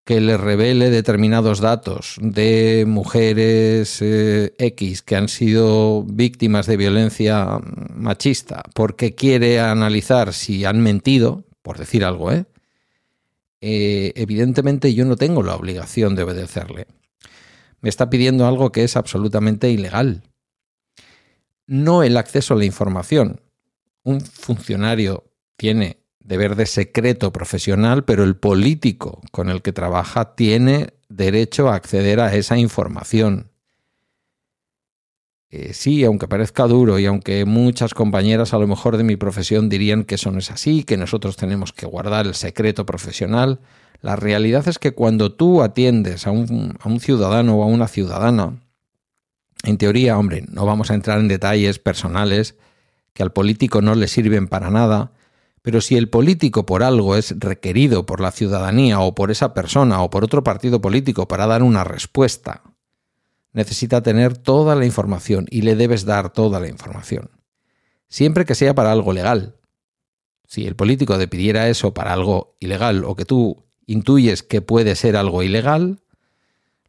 que 0.04 0.20
le 0.20 0.38
revele 0.38 0.90
determinados 0.90 1.60
datos 1.60 2.16
de 2.20 2.86
mujeres 2.88 4.02
eh, 4.02 4.54
X 4.58 5.02
que 5.04 5.16
han 5.16 5.28
sido 5.28 6.04
víctimas 6.04 6.66
de 6.66 6.78
violencia 6.78 7.60
machista 7.94 8.64
porque 8.74 9.14
quiere 9.14 9.60
analizar 9.60 10.34
si 10.34 10.66
han 10.66 10.82
mentido, 10.82 11.46
por 11.62 11.78
decir 11.78 12.04
algo, 12.04 12.32
¿eh? 12.32 12.46
¿eh? 13.62 14.14
evidentemente 14.16 14.94
yo 14.94 15.06
no 15.06 15.16
tengo 15.16 15.44
la 15.44 15.56
obligación 15.56 16.16
de 16.16 16.24
obedecerle. 16.24 16.88
Me 17.82 17.90
está 17.90 18.10
pidiendo 18.10 18.48
algo 18.48 18.72
que 18.72 18.84
es 18.84 18.96
absolutamente 18.96 19.70
ilegal. 19.70 20.24
No 21.68 22.04
el 22.04 22.18
acceso 22.18 22.54
a 22.54 22.58
la 22.58 22.66
información. 22.66 23.42
Un 24.04 24.22
funcionario 24.22 25.32
tiene 25.58 26.01
deber 26.24 26.56
de 26.56 26.66
secreto 26.66 27.34
profesional, 27.34 28.04
pero 28.06 28.24
el 28.24 28.36
político 28.36 29.22
con 29.32 29.50
el 29.50 29.62
que 29.62 29.74
trabaja 29.74 30.36
tiene 30.36 30.94
derecho 31.10 31.70
a 31.70 31.76
acceder 31.76 32.20
a 32.20 32.34
esa 32.36 32.58
información. 32.58 33.52
Eh, 35.50 35.74
sí, 35.74 36.06
aunque 36.06 36.30
parezca 36.30 36.66
duro 36.66 36.98
y 36.98 37.06
aunque 37.06 37.44
muchas 37.44 37.94
compañeras 37.94 38.54
a 38.54 38.58
lo 38.58 38.68
mejor 38.68 38.96
de 38.96 39.04
mi 39.04 39.18
profesión 39.18 39.68
dirían 39.68 40.06
que 40.06 40.16
eso 40.16 40.32
no 40.32 40.40
es 40.40 40.50
así, 40.50 40.84
que 40.86 40.96
nosotros 40.96 41.36
tenemos 41.36 41.74
que 41.74 41.86
guardar 41.86 42.26
el 42.26 42.36
secreto 42.36 42.86
profesional, 42.86 43.60
la 44.02 44.16
realidad 44.16 44.66
es 44.70 44.80
que 44.80 44.94
cuando 44.94 45.34
tú 45.34 45.62
atiendes 45.62 46.26
a 46.26 46.32
un, 46.32 46.78
a 46.80 46.88
un 46.88 47.02
ciudadano 47.02 47.58
o 47.58 47.64
a 47.64 47.66
una 47.66 47.90
ciudadana, 47.90 48.62
en 49.64 49.78
teoría, 49.78 50.18
hombre, 50.18 50.46
no 50.50 50.66
vamos 50.66 50.90
a 50.90 50.94
entrar 50.94 51.20
en 51.20 51.28
detalles 51.28 51.80
personales 51.80 52.56
que 53.14 53.24
al 53.24 53.34
político 53.34 53.82
no 53.82 53.94
le 53.94 54.08
sirven 54.08 54.48
para 54.48 54.70
nada, 54.70 55.12
pero 55.62 55.82
si 55.82 55.96
el 55.96 56.10
político 56.10 56.66
por 56.66 56.84
algo 56.84 57.16
es 57.16 57.36
requerido 57.40 58.06
por 58.06 58.22
la 58.22 58.32
ciudadanía 58.32 59.00
o 59.00 59.14
por 59.14 59.32
esa 59.32 59.54
persona 59.54 60.02
o 60.02 60.10
por 60.10 60.24
otro 60.24 60.44
partido 60.44 60.82
político 60.82 61.28
para 61.28 61.48
dar 61.48 61.64
una 61.64 61.84
respuesta 61.84 62.64
necesita 63.54 64.02
tener 64.02 64.38
toda 64.38 64.76
la 64.76 64.86
información 64.86 65.46
y 65.50 65.62
le 65.62 65.76
debes 65.76 66.06
dar 66.06 66.32
toda 66.32 66.60
la 66.60 66.68
información. 66.68 67.30
Siempre 68.08 68.46
que 68.46 68.56
sea 68.56 68.76
para 68.76 68.92
algo 68.92 69.14
legal. 69.14 69.56
Si 70.46 70.68
el 70.68 70.76
político 70.76 71.18
te 71.18 71.28
pidiera 71.28 71.70
eso 71.70 71.94
para 71.94 72.14
algo 72.14 72.56
ilegal 72.60 73.04
o 73.06 73.16
que 73.16 73.26
tú 73.26 73.64
intuyes 73.86 74.44
que 74.44 74.62
puede 74.62 74.96
ser 74.96 75.16
algo 75.16 75.44
ilegal, 75.44 76.02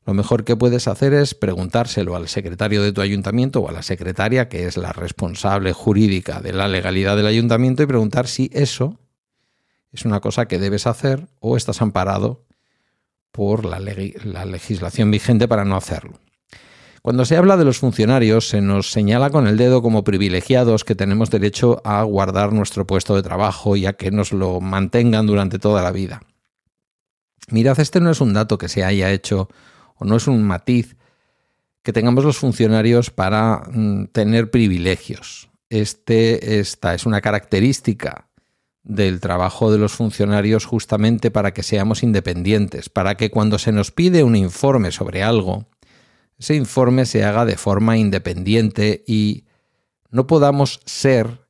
lo 0.04 0.14
mejor 0.14 0.44
que 0.44 0.56
puedes 0.56 0.88
hacer 0.88 1.14
es 1.14 1.34
preguntárselo 1.34 2.16
al 2.16 2.28
secretario 2.28 2.82
de 2.82 2.92
tu 2.92 3.00
ayuntamiento 3.00 3.60
o 3.60 3.68
a 3.68 3.72
la 3.72 3.82
secretaria, 3.82 4.48
que 4.48 4.66
es 4.66 4.76
la 4.76 4.92
responsable 4.92 5.72
jurídica 5.72 6.40
de 6.40 6.52
la 6.52 6.66
legalidad 6.66 7.16
del 7.16 7.26
ayuntamiento, 7.26 7.82
y 7.82 7.86
preguntar 7.86 8.26
si 8.26 8.50
eso 8.52 8.98
es 9.92 10.04
una 10.04 10.20
cosa 10.20 10.46
que 10.46 10.58
debes 10.58 10.86
hacer 10.86 11.28
o 11.38 11.56
estás 11.56 11.82
amparado 11.82 12.44
por 13.30 13.64
la, 13.64 13.78
la 13.78 14.44
legislación 14.44 15.10
vigente 15.10 15.46
para 15.46 15.64
no 15.64 15.76
hacerlo. 15.76 16.18
Cuando 17.02 17.24
se 17.24 17.36
habla 17.36 17.56
de 17.56 17.64
los 17.64 17.78
funcionarios, 17.78 18.48
se 18.48 18.60
nos 18.60 18.92
señala 18.92 19.30
con 19.30 19.46
el 19.46 19.56
dedo 19.56 19.82
como 19.82 20.04
privilegiados 20.04 20.84
que 20.84 20.94
tenemos 20.94 21.30
derecho 21.30 21.80
a 21.84 22.02
guardar 22.02 22.52
nuestro 22.52 22.86
puesto 22.86 23.16
de 23.16 23.22
trabajo 23.22 23.76
y 23.76 23.86
a 23.86 23.94
que 23.94 24.10
nos 24.10 24.32
lo 24.32 24.60
mantengan 24.60 25.26
durante 25.26 25.58
toda 25.58 25.82
la 25.82 25.90
vida. 25.90 26.22
Mirad, 27.48 27.80
este 27.80 28.00
no 28.00 28.10
es 28.10 28.20
un 28.20 28.32
dato 28.32 28.56
que 28.56 28.68
se 28.68 28.84
haya 28.84 29.10
hecho 29.10 29.48
o 29.96 30.04
no 30.04 30.16
es 30.16 30.26
un 30.26 30.42
matiz 30.42 30.96
que 31.82 31.92
tengamos 31.92 32.24
los 32.24 32.38
funcionarios 32.38 33.10
para 33.10 33.62
mm, 33.70 34.06
tener 34.12 34.50
privilegios. 34.50 35.50
Este, 35.68 36.60
esta 36.60 36.94
es 36.94 37.06
una 37.06 37.20
característica 37.20 38.28
del 38.84 39.20
trabajo 39.20 39.70
de 39.70 39.78
los 39.78 39.92
funcionarios 39.92 40.64
justamente 40.64 41.30
para 41.30 41.52
que 41.52 41.62
seamos 41.62 42.02
independientes, 42.02 42.88
para 42.88 43.16
que 43.16 43.30
cuando 43.30 43.58
se 43.58 43.72
nos 43.72 43.90
pide 43.90 44.24
un 44.24 44.36
informe 44.36 44.90
sobre 44.90 45.22
algo, 45.22 45.66
ese 46.38 46.56
informe 46.56 47.06
se 47.06 47.24
haga 47.24 47.44
de 47.44 47.56
forma 47.56 47.96
independiente 47.96 49.04
y 49.06 49.44
no 50.10 50.26
podamos 50.26 50.80
ser 50.84 51.46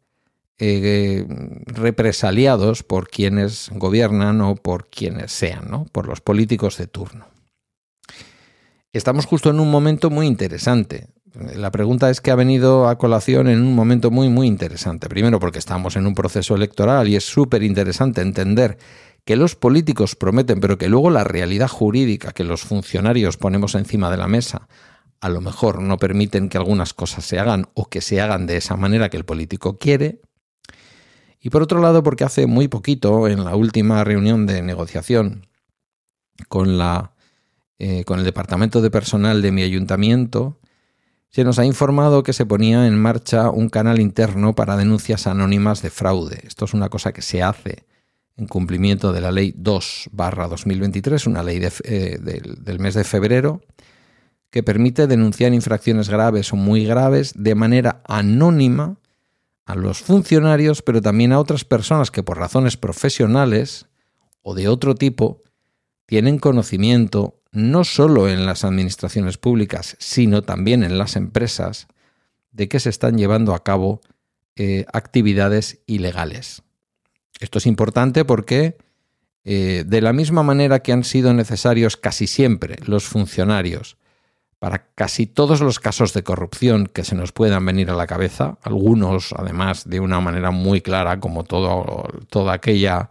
eh, 0.59 1.27
represaliados 1.67 2.83
por 2.83 3.09
quienes 3.09 3.71
gobiernan 3.75 4.41
o 4.43 4.55
por 4.55 4.89
quienes 4.91 5.33
sean, 5.33 5.71
¿no? 5.71 5.87
por 5.87 6.07
los 6.07 6.21
políticos 6.21 6.77
de 6.77 6.87
turno. 6.87 7.32
Estamos 8.93 9.27
justo 9.27 9.51
en 9.51 9.61
un 9.61 9.71
momento 9.71 10.11
muy 10.11 10.27
interesante. 10.27 11.09
La 11.57 11.71
pregunta 11.71 12.11
es 12.11 12.21
que 12.21 12.31
ha 12.31 12.35
venido 12.37 12.89
a 12.89 12.99
colación 12.99 13.49
en 13.49 13.63
un 13.63 13.75
momento 13.75 14.11
muy, 14.11 14.29
muy 14.29 14.47
interesante. 14.47 15.09
Primero 15.09 15.41
porque 15.41 15.59
estamos 15.59 15.97
en 15.97 16.07
un 16.07 16.15
proceso 16.15 16.55
electoral 16.55 17.09
y 17.09 17.17
es 17.17 17.25
súper 17.25 17.63
interesante 17.63 18.21
entender 18.21 18.77
que 19.25 19.37
los 19.37 19.55
políticos 19.55 20.15
prometen, 20.15 20.61
pero 20.61 20.77
que 20.77 20.89
luego 20.89 21.09
la 21.09 21.25
realidad 21.25 21.69
jurídica 21.69 22.33
que 22.33 22.45
los 22.45 22.63
funcionarios 22.63 23.37
ponemos 23.39 23.75
encima 23.75 24.11
de 24.11 24.17
la 24.17 24.29
mesa 24.29 24.69
a 25.23 25.29
lo 25.29 25.41
mejor 25.41 25.81
no 25.81 25.99
permiten 25.99 26.49
que 26.49 26.59
algunas 26.59 26.95
cosas 26.95 27.25
se 27.25 27.39
hagan 27.39 27.69
o 27.75 27.89
que 27.89 28.01
se 28.01 28.21
hagan 28.21 28.47
de 28.47 28.57
esa 28.57 28.77
manera 28.77 29.09
que 29.09 29.17
el 29.17 29.25
político 29.25 29.79
quiere. 29.79 30.21
Y 31.41 31.51
por 31.51 31.63
otro 31.63 31.81
lado, 31.81 32.03
porque 32.03 32.25
hace 32.25 32.47
muy 32.49 32.67
poquito, 32.67 33.29
en 33.29 33.45
la 33.45 33.55
última 33.55 34.03
reunión 34.03 34.47
de 34.47 34.63
negociación 34.63 35.47
con, 36.49 36.77
la, 36.77 37.12
eh, 37.79 38.05
con 38.05 38.19
el 38.19 38.25
departamento 38.25 38.81
de 38.81 38.91
personal 38.91 39.43
de 39.43 39.53
mi 39.53 39.63
ayuntamiento, 39.63 40.59
se 41.33 41.45
nos 41.45 41.59
ha 41.59 41.65
informado 41.65 42.23
que 42.23 42.35
se 42.35 42.45
ponía 42.45 42.87
en 42.87 42.99
marcha 42.99 43.49
un 43.49 43.71
canal 43.71 44.01
interno 44.01 44.55
para 44.55 44.77
denuncias 44.77 45.27
anónimas 45.27 45.81
de 45.81 45.89
fraude. 45.89 46.41
Esto 46.45 46.67
es 46.67 46.75
una 46.75 46.91
cosa 46.91 47.13
que 47.13 47.23
se 47.23 47.43
hace 47.43 47.87
en 48.37 48.47
cumplimiento 48.47 49.13
de 49.13 49.23
la 49.23 49.33
ley 49.33 49.55
2 49.57 50.11
2023, 50.13 51.27
una 51.27 51.43
ley 51.43 51.61
eh, 51.85 52.19
del, 52.21 52.79
mes 52.81 52.95
de 52.95 53.05
febrero, 53.05 53.63
que 54.51 54.63
permite 54.63 55.07
denunciar 55.07 55.55
infracciones 55.55 56.11
graves 56.11 56.53
o 56.53 56.57
muy 56.57 56.85
graves 56.85 57.33
de 57.35 57.55
manera 57.55 58.03
anónima 58.07 58.99
a 59.65 59.75
los 59.75 60.01
funcionarios, 60.01 60.83
pero 60.83 61.01
también 61.01 61.33
a 61.33 61.39
otras 61.39 61.65
personas 61.65 62.11
que 62.11 62.23
por 62.23 62.37
razones 62.37 62.77
profesionales 62.77 63.87
o 64.43 64.55
de 64.55 64.69
otro 64.69 64.95
tipo 64.95 65.43
tienen 66.05 66.39
conocimiento 66.39 67.42
no 67.53 67.85
solo 67.85 68.29
en 68.29 68.47
las 68.47 68.65
administraciones 68.65 69.39
públicas, 69.39 69.97
sino 69.99 70.43
también 70.43 70.83
en 70.83 70.99
las 70.99 71.17
empresas, 71.17 71.87
de 72.51 72.69
que 72.69 72.81
se 72.81 72.91
están 72.91 73.17
llevando 73.17 73.55
a 73.55 73.63
cabo 73.63 74.01
eh, 74.57 74.85
actividades 74.93 75.81
ilegales. 75.87 76.63
Esto 77.41 77.59
es 77.59 77.67
importante 77.67 78.25
porque 78.25 78.77
eh, 79.45 79.85
de 79.87 80.01
la 80.01 80.13
misma 80.13 80.43
manera 80.43 80.81
que 80.81 80.93
han 80.93 81.05
sido 81.05 81.33
necesarios 81.35 81.97
casi 81.97 82.27
siempre 82.27 82.77
los 82.85 83.05
funcionarios 83.05 83.97
para 84.59 84.87
casi 84.95 85.27
todos 85.27 85.61
los 85.61 85.81
casos 85.81 86.13
de 86.13 86.23
corrupción 86.23 86.87
que 86.87 87.03
se 87.03 87.17
nos 87.17 87.33
puedan 87.33 87.67
venir 87.67 87.91
a 87.91 87.97
la 87.97 88.07
cabeza, 88.07 88.59
algunos 88.63 89.33
además 89.37 89.89
de 89.89 89.99
una 89.99 90.21
manera 90.21 90.53
muy 90.53 90.81
clara, 90.81 91.19
como 91.19 91.43
todo, 91.43 92.07
toda 92.29 92.53
aquella 92.53 93.11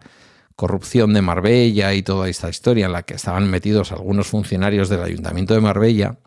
corrupción 0.56 1.14
de 1.14 1.22
Marbella 1.22 1.94
y 1.94 2.04
toda 2.04 2.30
esta 2.30 2.50
historia 2.50 2.86
en 2.86 2.94
la 2.94 3.04
que 3.04 3.16
estaban 3.16 3.50
metidos 3.50 3.92
algunos 3.92 4.28
funcionarios 4.28 4.90
del 4.90 5.04
Ayuntamiento 5.04 5.54
de 5.54 5.62
Marbella, 5.62 6.18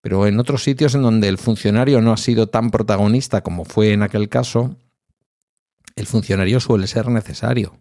pero 0.00 0.26
en 0.26 0.38
otros 0.40 0.62
sitios 0.64 0.94
en 0.94 1.02
donde 1.02 1.28
el 1.28 1.38
funcionario 1.38 2.00
no 2.00 2.12
ha 2.12 2.16
sido 2.16 2.48
tan 2.48 2.70
protagonista 2.70 3.42
como 3.42 3.64
fue 3.64 3.92
en 3.92 4.02
aquel 4.02 4.28
caso, 4.28 4.76
el 5.96 6.06
funcionario 6.06 6.60
suele 6.60 6.86
ser 6.86 7.08
necesario. 7.08 7.78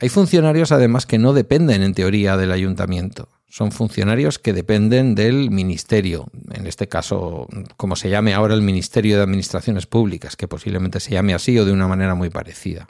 Hay 0.00 0.08
funcionarios 0.08 0.72
además 0.72 1.04
que 1.04 1.18
no 1.18 1.34
dependen 1.34 1.82
en 1.82 1.94
teoría 1.94 2.36
del 2.38 2.52
ayuntamiento. 2.52 3.28
Son 3.46 3.70
funcionarios 3.70 4.38
que 4.38 4.52
dependen 4.52 5.14
del 5.14 5.50
ministerio, 5.50 6.28
en 6.52 6.66
este 6.66 6.88
caso, 6.88 7.48
como 7.76 7.96
se 7.96 8.08
llame 8.08 8.32
ahora 8.32 8.54
el 8.54 8.62
Ministerio 8.62 9.16
de 9.16 9.24
Administraciones 9.24 9.86
Públicas, 9.86 10.36
que 10.36 10.48
posiblemente 10.48 11.00
se 11.00 11.10
llame 11.10 11.34
así 11.34 11.58
o 11.58 11.64
de 11.64 11.72
una 11.72 11.88
manera 11.88 12.14
muy 12.14 12.30
parecida. 12.30 12.86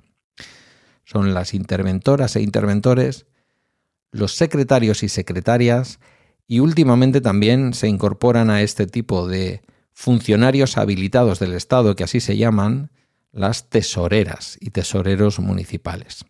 Son 1.10 1.34
las 1.34 1.54
interventoras 1.54 2.36
e 2.36 2.42
interventores, 2.42 3.26
los 4.12 4.36
secretarios 4.36 5.02
y 5.02 5.08
secretarias, 5.08 5.98
y 6.46 6.60
últimamente 6.60 7.20
también 7.20 7.74
se 7.74 7.88
incorporan 7.88 8.48
a 8.48 8.62
este 8.62 8.86
tipo 8.86 9.26
de 9.26 9.62
funcionarios 9.92 10.76
habilitados 10.76 11.40
del 11.40 11.54
Estado, 11.54 11.96
que 11.96 12.04
así 12.04 12.20
se 12.20 12.36
llaman, 12.36 12.92
las 13.32 13.70
tesoreras 13.70 14.56
y 14.60 14.70
tesoreros 14.70 15.40
municipales. 15.40 16.24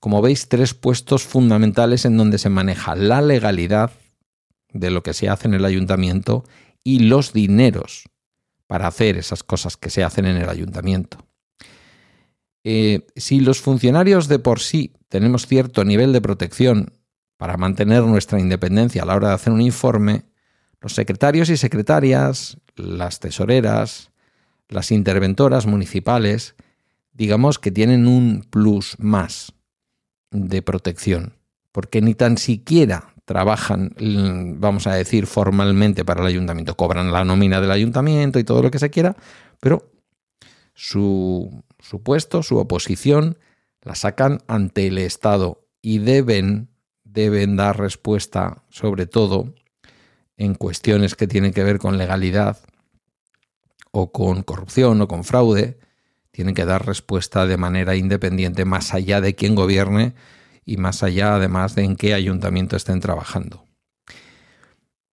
Como 0.00 0.20
veis, 0.20 0.48
tres 0.48 0.74
puestos 0.74 1.22
fundamentales 1.22 2.04
en 2.04 2.18
donde 2.18 2.36
se 2.36 2.50
maneja 2.50 2.94
la 2.94 3.22
legalidad 3.22 3.90
de 4.70 4.90
lo 4.90 5.02
que 5.02 5.14
se 5.14 5.30
hace 5.30 5.48
en 5.48 5.54
el 5.54 5.64
ayuntamiento 5.64 6.44
y 6.82 7.00
los 7.00 7.32
dineros 7.32 8.04
para 8.66 8.86
hacer 8.86 9.16
esas 9.16 9.42
cosas 9.42 9.78
que 9.78 9.88
se 9.88 10.04
hacen 10.04 10.26
en 10.26 10.36
el 10.36 10.50
ayuntamiento. 10.50 11.24
Eh, 12.64 13.06
si 13.14 13.40
los 13.40 13.60
funcionarios 13.60 14.26
de 14.26 14.38
por 14.38 14.60
sí 14.60 14.94
tenemos 15.08 15.46
cierto 15.46 15.84
nivel 15.84 16.12
de 16.12 16.22
protección 16.22 16.94
para 17.36 17.58
mantener 17.58 18.02
nuestra 18.04 18.40
independencia 18.40 19.02
a 19.02 19.06
la 19.06 19.14
hora 19.14 19.28
de 19.28 19.34
hacer 19.34 19.52
un 19.52 19.60
informe, 19.60 20.24
los 20.80 20.94
secretarios 20.94 21.50
y 21.50 21.58
secretarias, 21.58 22.56
las 22.74 23.20
tesoreras, 23.20 24.10
las 24.68 24.90
interventoras 24.90 25.66
municipales, 25.66 26.54
digamos 27.12 27.58
que 27.58 27.70
tienen 27.70 28.06
un 28.06 28.46
plus 28.48 28.96
más 28.98 29.52
de 30.30 30.62
protección, 30.62 31.34
porque 31.70 32.00
ni 32.00 32.14
tan 32.14 32.38
siquiera 32.38 33.14
trabajan, 33.24 33.94
vamos 34.58 34.86
a 34.86 34.94
decir, 34.94 35.26
formalmente 35.26 36.04
para 36.04 36.22
el 36.22 36.26
ayuntamiento, 36.26 36.76
cobran 36.76 37.12
la 37.12 37.24
nómina 37.24 37.60
del 37.60 37.70
ayuntamiento 37.70 38.38
y 38.38 38.44
todo 38.44 38.62
lo 38.62 38.70
que 38.70 38.78
se 38.78 38.90
quiera, 38.90 39.16
pero 39.60 39.90
su, 40.74 41.62
su 41.84 42.02
puesto, 42.02 42.42
su 42.42 42.56
oposición, 42.56 43.38
la 43.82 43.94
sacan 43.94 44.40
ante 44.46 44.86
el 44.86 44.96
Estado 44.96 45.66
y 45.82 45.98
deben, 45.98 46.70
deben 47.04 47.56
dar 47.56 47.78
respuesta, 47.78 48.64
sobre 48.70 49.06
todo 49.06 49.54
en 50.38 50.54
cuestiones 50.54 51.14
que 51.14 51.28
tienen 51.28 51.52
que 51.52 51.62
ver 51.62 51.78
con 51.78 51.98
legalidad, 51.98 52.58
o 53.90 54.10
con 54.10 54.42
corrupción 54.42 55.00
o 55.02 55.08
con 55.08 55.22
fraude, 55.22 55.78
tienen 56.32 56.54
que 56.54 56.64
dar 56.64 56.84
respuesta 56.84 57.46
de 57.46 57.56
manera 57.56 57.94
independiente 57.94 58.64
más 58.64 58.92
allá 58.92 59.20
de 59.20 59.36
quién 59.36 59.54
gobierne 59.54 60.14
y 60.64 60.78
más 60.78 61.02
allá 61.04 61.36
además 61.36 61.76
de 61.76 61.84
en 61.84 61.96
qué 61.96 62.14
ayuntamiento 62.14 62.76
estén 62.76 62.98
trabajando. 62.98 63.64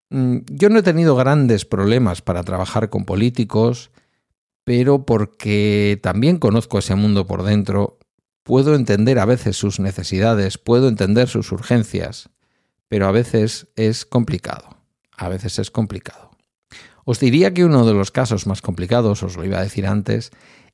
Mm, 0.09 0.37
yo 0.47 0.69
no 0.69 0.79
he 0.79 0.83
tenido 0.83 1.15
grandes 1.15 1.65
problemas 1.65 2.23
para 2.23 2.43
trabajar 2.43 2.89
con 2.89 3.05
políticos, 3.05 3.91
pero 4.63 5.05
porque 5.05 5.99
también 6.01 6.37
conozco 6.37 6.79
ese 6.79 6.95
mundo 6.95 7.25
por 7.25 7.43
dentro, 7.43 7.99
puedo 8.43 8.75
entender 8.75 9.19
a 9.19 9.25
veces 9.25 9.57
sus 9.57 9.79
necesidades, 9.79 10.57
puedo 10.57 10.87
entender 10.87 11.27
sus 11.27 11.51
urgencias, 11.51 12.29
pero 12.87 13.07
a 13.07 13.11
veces 13.11 13.67
es 13.75 14.05
complicado, 14.05 14.77
a 15.15 15.29
veces 15.29 15.59
es 15.59 15.71
complicado. 15.71 16.31
Os 17.05 17.19
diría 17.19 17.53
que 17.53 17.65
uno 17.65 17.85
de 17.85 17.93
los 17.93 18.11
casos 18.11 18.47
más 18.47 18.61
complicados, 18.61 19.23
os 19.23 19.35
lo 19.35 19.45
iba 19.45 19.57
a 19.57 19.63
decir 19.63 19.87
antes, 19.87 20.31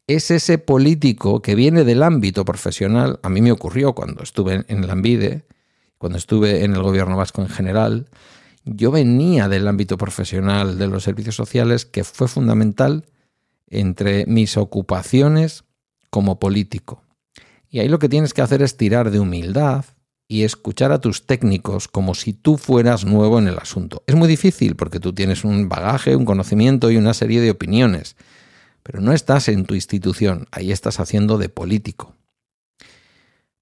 es 0.08 0.32
ese 0.32 0.58
político 0.58 1.42
que 1.42 1.56
viene 1.56 1.84
del 1.84 2.04
ámbito 2.04 2.46
profesional. 2.46 3.20
A 3.24 3.30
mí 3.30 3.42
me 3.42 3.52
ocurrió 3.52 3.94
cuando 3.94 4.24
estuve 4.24 4.66
en 4.68 4.84
el 4.84 4.90
Ambide, 4.90 5.46
cuando 5.98 6.18
estuve 6.18 6.64
en 6.64 6.76
el 6.76 6.82
gobierno 6.82 7.18
vasco 7.18 7.42
en 7.42 7.50
general. 7.50 8.08
Yo 8.64 8.92
venía 8.92 9.48
del 9.50 9.68
ámbito 9.68 9.98
profesional 9.98 10.78
de 10.78 10.88
los 10.88 11.04
servicios 11.04 11.36
sociales 11.36 11.86
que 11.86 12.04
fue 12.04 12.28
fundamental 12.28 13.06
entre 13.70 14.26
mis 14.26 14.58
ocupaciones 14.58 15.64
como 16.10 16.40
político. 16.40 17.04
Y 17.70 17.80
ahí 17.80 17.90
lo 17.90 18.00
que 18.00 18.10
tienes 18.10 18.34
que 18.34 18.42
hacer 18.42 18.62
es 18.62 18.78
tirar 18.78 19.12
de 19.12 19.20
humildad 19.20 19.86
y 20.28 20.44
escuchar 20.44 20.92
a 20.92 21.00
tus 21.00 21.26
técnicos 21.26 21.88
como 21.88 22.16
si 22.16 22.34
tú 22.34 22.58
fueras 22.58 23.06
nuevo 23.06 23.40
en 23.40 23.48
el 23.48 23.58
asunto. 23.60 24.04
Es 24.08 24.16
muy 24.16 24.28
difícil 24.28 24.76
porque 24.76 25.00
tú 25.00 25.14
tienes 25.14 25.44
un 25.44 25.70
bagaje, 25.70 26.16
un 26.16 26.26
conocimiento 26.26 26.92
y 26.92 26.98
una 26.98 27.14
serie 27.14 27.42
de 27.42 27.52
opiniones 27.52 28.16
pero 28.88 29.02
no 29.02 29.12
estás 29.12 29.50
en 29.50 29.66
tu 29.66 29.76
institución, 29.76 30.48
ahí 30.50 30.72
estás 30.72 31.02
haciendo 31.02 31.38
de 31.38 31.50
político. 31.50 32.16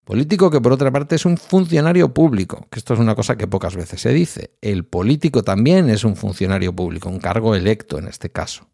Político 0.04 0.52
que 0.52 0.62
por 0.62 0.72
otra 0.72 0.92
parte 0.92 1.16
es 1.16 1.26
un 1.26 1.38
funcionario 1.38 2.14
público, 2.14 2.68
que 2.70 2.78
esto 2.78 2.94
es 2.94 3.00
una 3.00 3.16
cosa 3.16 3.36
que 3.36 3.48
pocas 3.48 3.76
veces 3.76 4.02
se 4.02 4.14
dice. 4.14 4.52
El 4.62 4.86
político 4.86 5.42
también 5.42 5.90
es 5.90 6.04
un 6.04 6.16
funcionario 6.16 6.76
público, 6.76 7.10
un 7.10 7.18
cargo 7.18 7.56
electo 7.56 7.98
en 7.98 8.08
este 8.08 8.30
caso. 8.30 8.70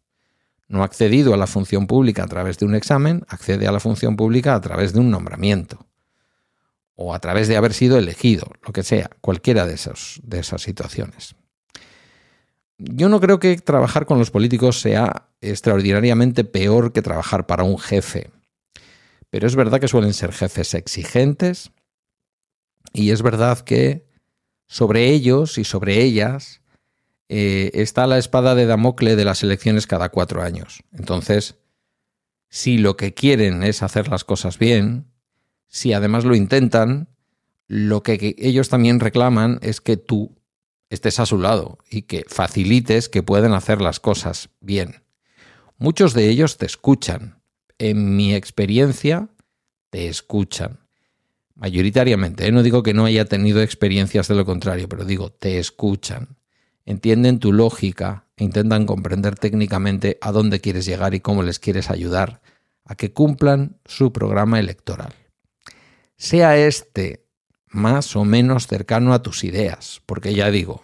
No 0.72 0.80
ha 0.80 0.86
accedido 0.86 1.34
a 1.34 1.36
la 1.36 1.46
función 1.46 1.86
pública 1.86 2.24
a 2.24 2.26
través 2.26 2.56
de 2.56 2.64
un 2.64 2.74
examen, 2.74 3.26
accede 3.28 3.66
a 3.66 3.72
la 3.72 3.78
función 3.78 4.16
pública 4.16 4.54
a 4.54 4.60
través 4.62 4.94
de 4.94 5.00
un 5.00 5.10
nombramiento. 5.10 5.86
O 6.94 7.12
a 7.12 7.18
través 7.18 7.46
de 7.46 7.58
haber 7.58 7.74
sido 7.74 7.98
elegido, 7.98 8.50
lo 8.66 8.72
que 8.72 8.82
sea, 8.82 9.10
cualquiera 9.20 9.66
de, 9.66 9.74
esos, 9.74 10.18
de 10.24 10.38
esas 10.38 10.62
situaciones. 10.62 11.36
Yo 12.78 13.10
no 13.10 13.20
creo 13.20 13.38
que 13.38 13.54
trabajar 13.58 14.06
con 14.06 14.18
los 14.18 14.30
políticos 14.30 14.80
sea 14.80 15.28
extraordinariamente 15.42 16.42
peor 16.42 16.94
que 16.94 17.02
trabajar 17.02 17.46
para 17.46 17.64
un 17.64 17.78
jefe. 17.78 18.30
Pero 19.28 19.46
es 19.46 19.54
verdad 19.56 19.78
que 19.78 19.88
suelen 19.88 20.14
ser 20.14 20.32
jefes 20.32 20.72
exigentes 20.72 21.70
y 22.94 23.10
es 23.10 23.20
verdad 23.20 23.58
que 23.60 24.06
sobre 24.68 25.10
ellos 25.10 25.58
y 25.58 25.64
sobre 25.64 26.00
ellas 26.00 26.61
eh, 27.34 27.80
está 27.80 28.06
la 28.06 28.18
espada 28.18 28.54
de 28.54 28.66
Damocle 28.66 29.16
de 29.16 29.24
las 29.24 29.42
elecciones 29.42 29.86
cada 29.86 30.10
cuatro 30.10 30.42
años. 30.42 30.82
Entonces, 30.92 31.54
si 32.50 32.76
lo 32.76 32.98
que 32.98 33.14
quieren 33.14 33.62
es 33.62 33.82
hacer 33.82 34.08
las 34.08 34.22
cosas 34.22 34.58
bien, 34.58 35.06
si 35.66 35.94
además 35.94 36.26
lo 36.26 36.34
intentan, 36.34 37.08
lo 37.68 38.02
que 38.02 38.34
ellos 38.36 38.68
también 38.68 39.00
reclaman 39.00 39.60
es 39.62 39.80
que 39.80 39.96
tú 39.96 40.36
estés 40.90 41.20
a 41.20 41.24
su 41.24 41.38
lado 41.38 41.78
y 41.90 42.02
que 42.02 42.26
facilites 42.28 43.08
que 43.08 43.22
puedan 43.22 43.54
hacer 43.54 43.80
las 43.80 43.98
cosas 43.98 44.50
bien. 44.60 44.96
Muchos 45.78 46.12
de 46.12 46.28
ellos 46.28 46.58
te 46.58 46.66
escuchan. 46.66 47.40
En 47.78 48.14
mi 48.14 48.34
experiencia, 48.34 49.30
te 49.88 50.08
escuchan. 50.08 50.80
Mayoritariamente, 51.54 52.46
¿eh? 52.46 52.52
no 52.52 52.62
digo 52.62 52.82
que 52.82 52.92
no 52.92 53.06
haya 53.06 53.24
tenido 53.24 53.62
experiencias 53.62 54.28
de 54.28 54.34
lo 54.34 54.44
contrario, 54.44 54.86
pero 54.86 55.06
digo, 55.06 55.32
te 55.32 55.58
escuchan. 55.58 56.36
Entienden 56.84 57.38
tu 57.38 57.52
lógica 57.52 58.26
e 58.36 58.44
intentan 58.44 58.86
comprender 58.86 59.36
técnicamente 59.36 60.18
a 60.20 60.32
dónde 60.32 60.60
quieres 60.60 60.84
llegar 60.84 61.14
y 61.14 61.20
cómo 61.20 61.42
les 61.42 61.58
quieres 61.58 61.90
ayudar 61.90 62.40
a 62.84 62.94
que 62.94 63.12
cumplan 63.12 63.76
su 63.84 64.12
programa 64.12 64.58
electoral. 64.58 65.14
Sea 66.16 66.56
este 66.56 67.24
más 67.68 68.16
o 68.16 68.24
menos 68.24 68.66
cercano 68.66 69.14
a 69.14 69.22
tus 69.22 69.44
ideas, 69.44 70.02
porque 70.06 70.34
ya 70.34 70.50
digo, 70.50 70.82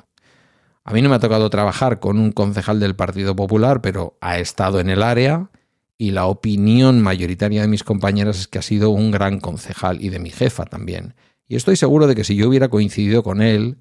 a 0.85 0.93
mí 0.93 1.03
no 1.03 1.11
me 1.11 1.17
ha 1.17 1.21
tocado 1.21 1.51
trabajar 1.51 2.01
con 2.01 2.19
un 2.19 2.33
concejal 2.33 2.81
del 2.81 2.97
Partido 2.97 3.37
Popular, 3.37 3.83
pero 3.83 4.17
ha 4.21 4.39
estado 4.39 4.81
en 4.81 4.89
el 4.89 5.03
área 5.03 5.51
y 5.99 6.13
la 6.13 6.27
opinión 6.27 7.03
mayoritaria 7.03 7.61
de 7.61 7.69
mis 7.69 7.85
compañeras 7.85 8.39
es 8.39 8.49
que 8.49 8.59
ha 8.59 8.63
sido 8.63 8.91
un 8.91 9.11
gran 9.11 9.39
concejal 9.41 10.03
y 10.03 10.09
de 10.09 10.19
mi 10.19 10.31
jefa 10.31 10.65
también. 10.65 11.15
Y 11.47 11.57
estoy 11.57 11.77
seguro 11.77 12.07
de 12.07 12.15
que 12.15 12.25
si 12.25 12.37
yo 12.37 12.49
hubiera 12.49 12.69
coincidido 12.69 13.23
con 13.23 13.43
él, 13.43 13.79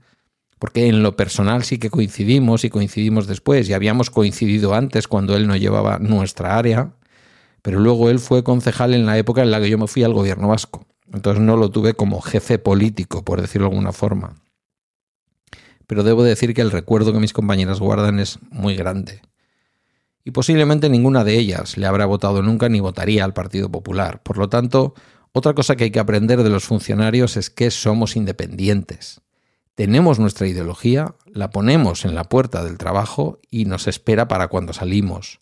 porque 0.59 0.87
en 0.87 1.03
lo 1.03 1.15
personal 1.15 1.63
sí 1.63 1.77
que 1.77 1.89
coincidimos 1.89 2.63
y 2.63 2.69
coincidimos 2.69 3.27
después, 3.27 3.69
y 3.69 3.73
habíamos 3.73 4.09
coincidido 4.09 4.73
antes 4.73 5.07
cuando 5.07 5.35
él 5.35 5.47
no 5.47 5.55
llevaba 5.55 5.99
nuestra 5.99 6.57
área, 6.57 6.93
pero 7.61 7.79
luego 7.79 8.09
él 8.09 8.19
fue 8.19 8.43
concejal 8.43 8.93
en 8.93 9.05
la 9.05 9.17
época 9.17 9.43
en 9.43 9.51
la 9.51 9.59
que 9.59 9.69
yo 9.69 9.77
me 9.77 9.87
fui 9.87 10.03
al 10.03 10.13
gobierno 10.13 10.47
vasco. 10.47 10.85
Entonces 11.13 11.41
no 11.41 11.57
lo 11.57 11.69
tuve 11.69 11.93
como 11.93 12.21
jefe 12.21 12.59
político, 12.59 13.23
por 13.23 13.41
decirlo 13.41 13.67
de 13.67 13.73
alguna 13.73 13.93
forma. 13.93 14.35
Pero 15.85 16.03
debo 16.03 16.23
decir 16.23 16.53
que 16.53 16.61
el 16.61 16.71
recuerdo 16.71 17.13
que 17.13 17.19
mis 17.19 17.33
compañeras 17.33 17.79
guardan 17.79 18.19
es 18.19 18.39
muy 18.51 18.75
grande. 18.75 19.21
Y 20.25 20.31
posiblemente 20.31 20.89
ninguna 20.89 21.23
de 21.23 21.37
ellas 21.37 21.77
le 21.77 21.87
habrá 21.87 22.05
votado 22.05 22.41
nunca 22.41 22.67
ni 22.67 22.81
votaría 22.81 23.23
al 23.23 23.33
Partido 23.33 23.71
Popular. 23.71 24.21
Por 24.23 24.37
lo 24.37 24.49
tanto, 24.49 24.93
otra 25.31 25.53
cosa 25.53 25.77
que 25.77 25.85
hay 25.85 25.91
que 25.91 25.99
aprender 25.99 26.43
de 26.43 26.49
los 26.49 26.65
funcionarios 26.65 27.37
es 27.37 27.49
que 27.49 27.71
somos 27.71 28.17
independientes. 28.17 29.21
Tenemos 29.77 30.17
nuestra 30.17 30.47
ideología, 30.47 31.13
la 31.27 31.51
ponemos 31.51 32.03
en 32.03 32.15
la 32.15 32.23
puerta 32.23 32.63
del 32.63 32.79
trabajo 32.79 33.39
y 33.51 33.65
nos 33.65 33.85
espera 33.85 34.27
para 34.27 34.47
cuando 34.47 34.73
salimos, 34.73 35.39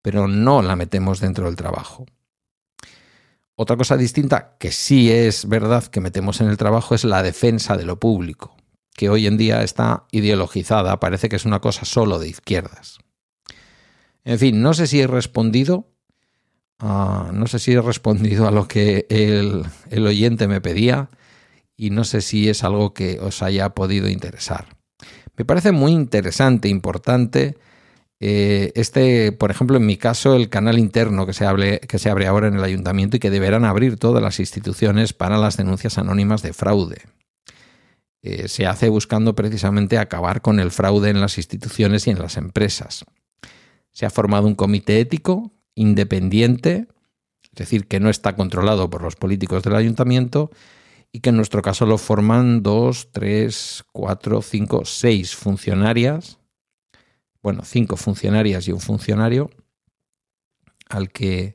pero 0.00 0.28
no 0.28 0.62
la 0.62 0.76
metemos 0.76 1.20
dentro 1.20 1.44
del 1.44 1.56
trabajo. 1.56 2.06
Otra 3.54 3.76
cosa 3.76 3.98
distinta 3.98 4.56
que 4.58 4.72
sí 4.72 5.12
es 5.12 5.46
verdad 5.46 5.84
que 5.84 6.00
metemos 6.00 6.40
en 6.40 6.48
el 6.48 6.56
trabajo 6.56 6.94
es 6.94 7.04
la 7.04 7.22
defensa 7.22 7.76
de 7.76 7.84
lo 7.84 8.00
público, 8.00 8.56
que 8.94 9.10
hoy 9.10 9.26
en 9.26 9.36
día 9.36 9.62
está 9.62 10.04
ideologizada, 10.10 10.98
parece 10.98 11.28
que 11.28 11.36
es 11.36 11.44
una 11.44 11.60
cosa 11.60 11.84
solo 11.84 12.18
de 12.18 12.28
izquierdas. 12.28 12.96
En 14.24 14.38
fin, 14.38 14.62
no 14.62 14.72
sé 14.72 14.86
si 14.86 15.02
he 15.02 15.06
respondido, 15.06 15.90
no 16.80 17.46
sé 17.46 17.58
si 17.58 17.74
he 17.74 17.82
respondido 17.82 18.48
a 18.48 18.52
lo 18.52 18.68
que 18.68 19.04
el, 19.10 19.66
el 19.90 20.06
oyente 20.06 20.48
me 20.48 20.62
pedía 20.62 21.10
y 21.76 21.90
no 21.90 22.04
sé 22.04 22.20
si 22.20 22.48
es 22.48 22.64
algo 22.64 22.94
que 22.94 23.18
os 23.20 23.42
haya 23.42 23.70
podido 23.70 24.08
interesar. 24.08 24.76
Me 25.36 25.44
parece 25.44 25.72
muy 25.72 25.92
interesante, 25.92 26.68
importante 26.68 27.56
eh, 28.18 28.72
este, 28.74 29.32
por 29.32 29.50
ejemplo, 29.50 29.76
en 29.76 29.86
mi 29.86 29.96
caso, 29.96 30.34
el 30.36 30.48
canal 30.48 30.78
interno 30.78 31.26
que 31.26 31.32
se, 31.32 31.80
que 31.86 31.98
se 31.98 32.10
abre 32.10 32.26
ahora 32.26 32.48
en 32.48 32.54
el 32.54 32.64
ayuntamiento 32.64 33.16
y 33.16 33.20
que 33.20 33.30
deberán 33.30 33.64
abrir 33.64 33.98
todas 33.98 34.22
las 34.22 34.40
instituciones 34.40 35.12
para 35.12 35.38
las 35.38 35.56
denuncias 35.56 35.98
anónimas 35.98 36.42
de 36.42 36.52
fraude. 36.52 37.02
Eh, 38.22 38.48
se 38.48 38.66
hace 38.66 38.88
buscando 38.88 39.34
precisamente 39.34 39.98
acabar 39.98 40.40
con 40.40 40.60
el 40.60 40.70
fraude 40.70 41.10
en 41.10 41.20
las 41.20 41.36
instituciones 41.36 42.06
y 42.06 42.10
en 42.10 42.18
las 42.18 42.36
empresas. 42.36 43.04
Se 43.92 44.06
ha 44.06 44.10
formado 44.10 44.46
un 44.46 44.54
comité 44.54 45.00
ético 45.00 45.52
independiente, 45.74 46.88
es 47.42 47.54
decir, 47.54 47.86
que 47.86 48.00
no 48.00 48.08
está 48.08 48.34
controlado 48.34 48.88
por 48.88 49.02
los 49.02 49.16
políticos 49.16 49.62
del 49.62 49.76
ayuntamiento 49.76 50.50
y 51.12 51.20
que 51.20 51.30
en 51.30 51.36
nuestro 51.36 51.62
caso 51.62 51.86
lo 51.86 51.98
forman 51.98 52.62
dos, 52.62 53.10
tres, 53.12 53.84
cuatro, 53.92 54.42
cinco, 54.42 54.84
seis 54.84 55.34
funcionarias 55.34 56.38
bueno, 57.46 57.62
cinco 57.64 57.96
funcionarias 57.96 58.66
y 58.66 58.72
un 58.72 58.80
funcionario 58.80 59.50
al 60.88 61.12
que 61.12 61.54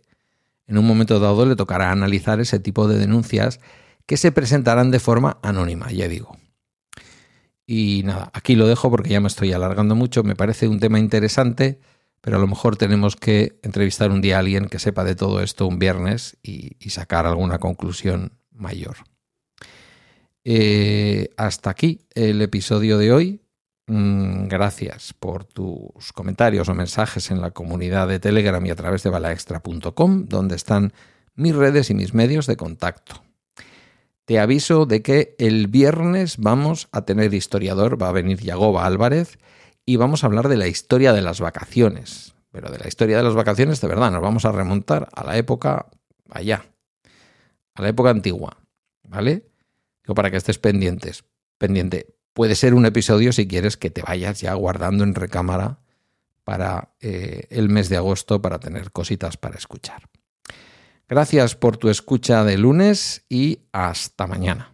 en 0.65 0.77
un 0.77 0.87
momento 0.87 1.19
dado 1.19 1.45
le 1.45 1.57
tocará 1.57 1.91
analizar 1.91 2.39
ese 2.39 2.59
tipo 2.59 2.87
de 2.87 2.97
denuncias 2.97 3.59
que 4.05 4.15
se 4.15 4.31
presentarán 4.31 4.89
de 4.89 5.01
forma 5.01 5.39
anónima, 5.43 5.91
ya 5.91 6.07
digo. 6.07 6.37
Y 7.67 8.03
nada, 8.05 8.31
aquí 8.33 8.55
lo 8.55 8.67
dejo 8.67 8.89
porque 8.89 9.09
ya 9.09 9.19
me 9.19 9.27
estoy 9.27 9.51
alargando 9.51 9.93
mucho, 9.93 10.23
me 10.23 10.37
parece 10.37 10.69
un 10.69 10.79
tema 10.79 10.97
interesante, 10.97 11.81
pero 12.21 12.37
a 12.37 12.39
lo 12.39 12.47
mejor 12.47 12.77
tenemos 12.77 13.17
que 13.17 13.59
entrevistar 13.61 14.11
un 14.11 14.21
día 14.21 14.37
a 14.37 14.39
alguien 14.39 14.69
que 14.69 14.79
sepa 14.79 15.03
de 15.03 15.15
todo 15.15 15.41
esto 15.41 15.67
un 15.67 15.77
viernes 15.77 16.37
y, 16.41 16.77
sacar 16.89 17.25
alguna 17.25 17.59
conclusión 17.59 18.39
mayor. 18.53 18.95
Eh, 20.43 21.29
hasta 21.37 21.69
aquí 21.69 22.01
el 22.13 22.41
episodio 22.41 22.97
de 22.97 23.11
hoy. 23.11 23.41
Mm, 23.87 24.47
gracias 24.47 25.13
por 25.13 25.43
tus 25.43 26.13
comentarios 26.13 26.69
o 26.69 26.75
mensajes 26.75 27.29
en 27.31 27.41
la 27.41 27.51
comunidad 27.51 28.07
de 28.07 28.19
Telegram 28.19 28.65
y 28.65 28.69
a 28.69 28.75
través 28.75 29.03
de 29.03 29.09
balaextra.com, 29.09 30.25
donde 30.27 30.55
están 30.55 30.93
mis 31.35 31.55
redes 31.55 31.89
y 31.89 31.93
mis 31.93 32.13
medios 32.13 32.47
de 32.47 32.57
contacto. 32.57 33.23
Te 34.25 34.39
aviso 34.39 34.85
de 34.85 35.01
que 35.01 35.35
el 35.39 35.67
viernes 35.67 36.37
vamos 36.37 36.87
a 36.91 37.03
tener 37.03 37.33
historiador, 37.33 38.01
va 38.01 38.09
a 38.09 38.13
venir 38.13 38.39
Yagoba 38.39 38.85
Álvarez 38.85 39.39
y 39.85 39.97
vamos 39.97 40.23
a 40.23 40.27
hablar 40.27 40.47
de 40.47 40.57
la 40.57 40.67
historia 40.67 41.13
de 41.13 41.21
las 41.21 41.41
vacaciones. 41.41 42.33
pero 42.51 42.69
de 42.69 42.79
la 42.79 42.87
historia 42.87 43.15
de 43.15 43.23
las 43.23 43.33
vacaciones, 43.33 43.79
de 43.79 43.87
verdad, 43.87 44.11
nos 44.11 44.21
vamos 44.21 44.43
a 44.43 44.51
remontar 44.51 45.07
a 45.13 45.23
la 45.23 45.37
época 45.37 45.87
allá, 46.29 46.65
a 47.75 47.81
la 47.81 47.87
época 47.87 48.09
antigua, 48.09 48.57
¿vale? 49.07 49.50
Para 50.15 50.31
que 50.31 50.37
estés 50.37 50.59
pendientes, 50.59 51.23
pendiente. 51.57 52.15
Puede 52.33 52.55
ser 52.55 52.73
un 52.73 52.85
episodio 52.85 53.33
si 53.33 53.47
quieres 53.47 53.77
que 53.77 53.89
te 53.89 54.01
vayas 54.01 54.41
ya 54.41 54.53
guardando 54.53 55.03
en 55.03 55.15
recámara 55.15 55.79
para 56.43 56.93
eh, 57.01 57.47
el 57.49 57.69
mes 57.69 57.89
de 57.89 57.97
agosto 57.97 58.41
para 58.41 58.59
tener 58.59 58.91
cositas 58.91 59.37
para 59.37 59.57
escuchar. 59.57 60.09
Gracias 61.07 61.55
por 61.55 61.77
tu 61.77 61.89
escucha 61.89 62.43
de 62.45 62.57
lunes 62.57 63.25
y 63.27 63.59
hasta 63.73 64.27
mañana. 64.27 64.70